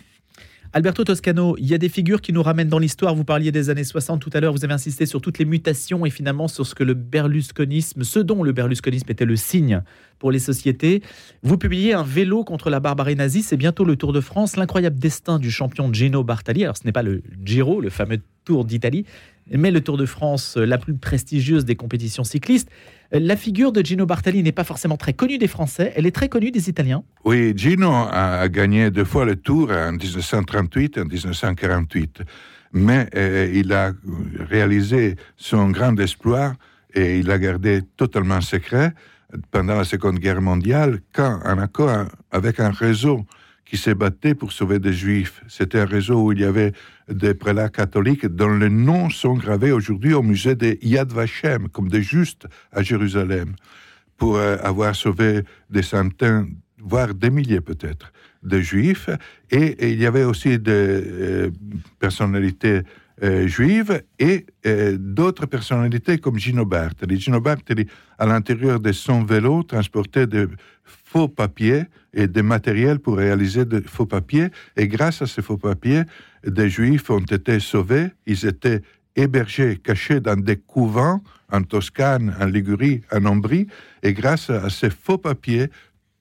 Alberto 0.75 1.03
Toscano, 1.03 1.55
il 1.59 1.67
y 1.67 1.75
a 1.75 1.77
des 1.77 1.87
figures 1.87 2.19
qui 2.19 2.33
nous 2.33 2.41
ramènent 2.41 2.67
dans 2.67 2.79
l'histoire. 2.79 3.13
Vous 3.13 3.23
parliez 3.23 3.51
des 3.51 3.69
années 3.69 3.83
60 3.83 4.19
tout 4.19 4.31
à 4.33 4.39
l'heure, 4.39 4.53
vous 4.53 4.65
avez 4.65 4.73
insisté 4.73 5.05
sur 5.05 5.21
toutes 5.21 5.37
les 5.37 5.45
mutations 5.45 6.03
et 6.03 6.09
finalement 6.09 6.47
sur 6.47 6.65
ce 6.65 6.73
que 6.73 6.83
le 6.83 6.95
berlusconisme, 6.95 8.03
ce 8.03 8.17
dont 8.17 8.41
le 8.41 8.53
berlusconisme 8.53 9.05
était 9.11 9.25
le 9.25 9.35
signe 9.35 9.83
pour 10.17 10.31
les 10.31 10.39
sociétés. 10.39 11.03
Vous 11.43 11.59
publiez 11.59 11.93
un 11.93 12.01
vélo 12.01 12.43
contre 12.43 12.71
la 12.71 12.79
barbarie 12.79 13.15
nazie, 13.15 13.43
c'est 13.43 13.55
bientôt 13.55 13.85
le 13.85 13.97
Tour 13.97 14.13
de 14.13 14.19
France, 14.19 14.55
l'incroyable 14.55 14.97
destin 14.97 15.37
du 15.37 15.51
champion 15.51 15.93
Gino 15.93 16.23
Bartali. 16.23 16.63
Alors 16.63 16.75
ce 16.75 16.85
n'est 16.85 16.91
pas 16.91 17.03
le 17.03 17.21
Giro, 17.45 17.79
le 17.79 17.91
fameux 17.91 18.19
Tour 18.43 18.65
d'Italie, 18.65 19.05
mais 19.51 19.71
le 19.71 19.81
Tour 19.81 19.97
de 19.97 20.05
France, 20.05 20.57
la 20.57 20.77
plus 20.77 20.95
prestigieuse 20.95 21.65
des 21.65 21.75
compétitions 21.75 22.23
cyclistes. 22.23 22.69
La 23.11 23.35
figure 23.35 23.71
de 23.71 23.85
Gino 23.85 24.05
Bartali 24.05 24.41
n'est 24.41 24.51
pas 24.51 24.63
forcément 24.63 24.97
très 24.97 25.13
connue 25.13 25.37
des 25.37 25.47
Français, 25.47 25.93
elle 25.95 26.05
est 26.05 26.11
très 26.11 26.29
connue 26.29 26.51
des 26.51 26.69
Italiens. 26.69 27.03
Oui, 27.25 27.53
Gino 27.55 27.91
a 27.91 28.47
gagné 28.49 28.89
deux 28.89 29.05
fois 29.05 29.25
le 29.25 29.35
Tour 29.35 29.69
en 29.71 29.91
1938 29.91 30.97
et 30.97 31.01
en 31.01 31.05
1948, 31.05 32.21
mais 32.73 33.07
euh, 33.15 33.51
il 33.53 33.71
a 33.71 33.91
réalisé 34.39 35.15
son 35.37 35.69
grand 35.69 35.95
exploit 35.99 36.55
et 36.95 37.19
il 37.19 37.27
l'a 37.27 37.37
gardé 37.37 37.81
totalement 37.97 38.41
secret 38.41 38.93
pendant 39.51 39.75
la 39.75 39.83
Seconde 39.83 40.19
Guerre 40.19 40.41
mondiale, 40.41 40.99
quand 41.13 41.39
un 41.43 41.57
accord 41.59 42.05
avec 42.31 42.59
un 42.59 42.71
réseau 42.71 43.25
qui 43.65 43.77
s'est 43.77 43.95
battu 43.95 44.35
pour 44.35 44.51
sauver 44.51 44.79
des 44.79 44.93
juifs. 44.93 45.41
C'était 45.47 45.79
un 45.79 45.85
réseau 45.85 46.21
où 46.23 46.31
il 46.31 46.39
y 46.41 46.45
avait 46.45 46.73
des 47.09 47.33
prélats 47.33 47.69
catholiques 47.69 48.25
dont 48.25 48.55
les 48.55 48.69
noms 48.69 49.09
sont 49.09 49.35
gravés 49.35 49.71
aujourd'hui 49.71 50.13
au 50.13 50.21
musée 50.21 50.55
de 50.55 50.77
Yad 50.81 51.11
Vashem, 51.11 51.69
comme 51.69 51.89
des 51.89 52.01
justes 52.01 52.47
à 52.71 52.83
Jérusalem, 52.83 53.55
pour 54.17 54.37
euh, 54.37 54.57
avoir 54.61 54.95
sauvé 54.95 55.43
des 55.69 55.81
centaines, 55.81 56.55
voire 56.77 57.13
des 57.13 57.29
milliers 57.29 57.61
peut-être, 57.61 58.11
de 58.43 58.59
juifs. 58.59 59.09
Et, 59.49 59.91
il 59.91 59.99
y 59.99 60.05
avait 60.05 60.23
aussi 60.23 60.59
des 60.59 60.71
euh, 60.71 61.51
personnalités 61.99 62.81
euh, 63.21 63.47
juives 63.47 64.01
et 64.17 64.45
d'autres 64.97 65.45
personnalités 65.45 66.17
comme 66.17 66.39
Gino 66.39 66.65
Bartoli. 66.65 67.19
Gino 67.19 67.41
à 68.17 68.25
l'intérieur 68.25 68.79
de 68.79 68.91
son 68.91 69.23
vélo, 69.23 69.63
transportait 69.63 70.27
des 70.27 70.47
faux 70.83 71.27
papiers 71.27 71.83
et 72.13 72.27
des 72.27 72.41
matériels 72.41 72.99
pour 72.99 73.17
réaliser 73.17 73.65
de 73.65 73.81
faux 73.85 74.05
papiers. 74.05 74.47
Et 74.77 74.87
grâce 74.87 75.21
à 75.21 75.27
ces 75.27 75.41
faux 75.41 75.57
papiers, 75.57 76.03
des 76.45 76.69
juifs 76.69 77.09
ont 77.09 77.19
été 77.19 77.59
sauvés. 77.59 78.07
Ils 78.25 78.45
étaient 78.45 78.81
hébergés, 79.15 79.77
cachés 79.77 80.19
dans 80.19 80.39
des 80.39 80.57
couvents 80.57 81.21
en 81.51 81.61
Toscane, 81.61 82.35
en 82.39 82.45
Ligurie, 82.45 83.01
en 83.11 83.25
Ombrie. 83.25 83.67
Et 84.01 84.13
grâce 84.13 84.49
à 84.49 84.69
ces 84.69 84.89
faux 84.89 85.17
papiers, 85.19 85.69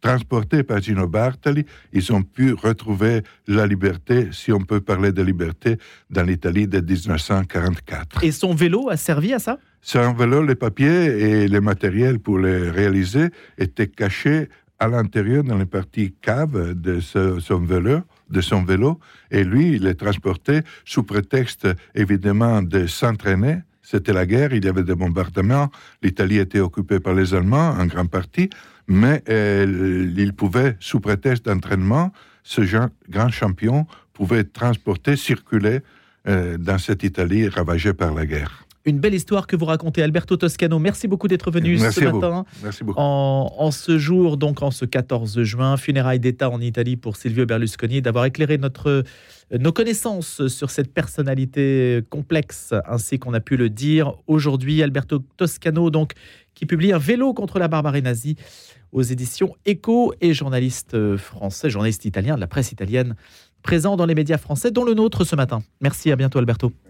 transportés 0.02 0.62
par 0.64 0.82
Gino 0.82 1.08
Bartali, 1.08 1.64
ils 1.94 2.12
ont 2.12 2.22
pu 2.22 2.52
retrouver 2.52 3.22
la 3.46 3.66
liberté, 3.66 4.28
si 4.32 4.52
on 4.52 4.60
peut 4.60 4.80
parler 4.80 5.12
de 5.12 5.22
liberté, 5.22 5.78
dans 6.10 6.24
l'Italie 6.24 6.68
de 6.68 6.80
1944. 6.80 8.22
Et 8.22 8.32
son 8.32 8.54
vélo 8.54 8.90
a 8.90 8.98
servi 8.98 9.32
à 9.32 9.38
ça? 9.38 9.58
Son 9.80 10.12
vélo, 10.12 10.44
les 10.44 10.54
papiers 10.54 11.04
et 11.26 11.48
les 11.48 11.60
matériels 11.60 12.18
pour 12.18 12.38
les 12.38 12.68
réaliser 12.68 13.28
étaient 13.56 13.86
cachés 13.86 14.48
à 14.78 14.88
l'intérieur, 14.88 15.44
dans 15.44 15.56
les 15.56 15.66
parties 15.66 16.12
cave 16.20 16.74
de 16.74 16.98
son 17.00 17.60
vélo, 17.60 18.00
de 18.28 18.40
son 18.40 18.64
vélo, 18.64 18.98
et 19.30 19.44
lui, 19.44 19.76
il 19.76 19.86
est 19.86 19.94
transporté 19.94 20.62
sous 20.84 21.04
prétexte, 21.04 21.68
évidemment, 21.94 22.62
de 22.62 22.86
s'entraîner. 22.86 23.58
C'était 23.82 24.12
la 24.12 24.26
guerre, 24.26 24.52
il 24.52 24.64
y 24.64 24.68
avait 24.68 24.82
des 24.82 24.94
bombardements, 24.94 25.70
l'Italie 26.02 26.38
était 26.38 26.60
occupée 26.60 26.98
par 26.98 27.14
les 27.14 27.34
Allemands 27.34 27.70
en 27.78 27.86
grande 27.86 28.10
partie, 28.10 28.50
mais 28.86 29.22
euh, 29.28 30.12
il 30.16 30.32
pouvait, 30.32 30.76
sous 30.80 31.00
prétexte 31.00 31.44
d'entraînement, 31.46 32.12
ce 32.42 32.62
grand 33.08 33.30
champion 33.30 33.86
pouvait 34.12 34.44
transporter, 34.44 35.16
circuler 35.16 35.80
euh, 36.28 36.58
dans 36.58 36.78
cette 36.78 37.02
Italie 37.02 37.48
ravagée 37.48 37.92
par 37.92 38.14
la 38.14 38.26
guerre. 38.26 38.64
Une 38.84 38.98
belle 38.98 39.14
histoire 39.14 39.46
que 39.46 39.54
vous 39.54 39.64
racontez, 39.64 40.02
Alberto 40.02 40.36
Toscano. 40.36 40.78
Merci 40.80 41.06
beaucoup 41.06 41.28
d'être 41.28 41.52
venu 41.52 41.78
ce 41.78 42.04
matin. 42.04 42.44
Merci 42.62 42.82
beaucoup. 42.82 42.98
En, 43.00 43.70
ce 43.70 43.96
jour, 43.96 44.36
donc 44.36 44.62
en 44.62 44.72
ce 44.72 44.84
14 44.84 45.42
juin, 45.44 45.76
funérailles 45.76 46.18
d'État 46.18 46.50
en 46.50 46.60
Italie 46.60 46.96
pour 46.96 47.16
Silvio 47.16 47.46
Berlusconi, 47.46 48.02
d'avoir 48.02 48.24
éclairé 48.24 48.58
notre, 48.58 49.04
nos 49.56 49.72
connaissances 49.72 50.48
sur 50.48 50.70
cette 50.70 50.92
personnalité 50.92 52.00
complexe, 52.10 52.74
ainsi 52.88 53.20
qu'on 53.20 53.34
a 53.34 53.40
pu 53.40 53.56
le 53.56 53.70
dire 53.70 54.14
aujourd'hui. 54.26 54.82
Alberto 54.82 55.20
Toscano, 55.36 55.90
donc, 55.90 56.14
qui 56.54 56.66
publie 56.66 56.92
un 56.92 56.98
vélo 56.98 57.34
contre 57.34 57.60
la 57.60 57.68
barbarie 57.68 58.02
nazie 58.02 58.36
aux 58.90 59.02
éditions 59.02 59.54
Echo 59.64 60.12
et 60.20 60.34
journaliste 60.34 61.16
français, 61.16 61.70
journaliste 61.70 62.04
italien 62.04 62.34
de 62.34 62.40
la 62.40 62.48
presse 62.48 62.72
italienne, 62.72 63.14
présent 63.62 63.96
dans 63.96 64.06
les 64.06 64.14
médias 64.16 64.38
français, 64.38 64.72
dont 64.72 64.84
le 64.84 64.94
nôtre 64.94 65.24
ce 65.24 65.36
matin. 65.36 65.62
Merci, 65.80 66.10
à 66.10 66.16
bientôt 66.16 66.40
Alberto. 66.40 66.72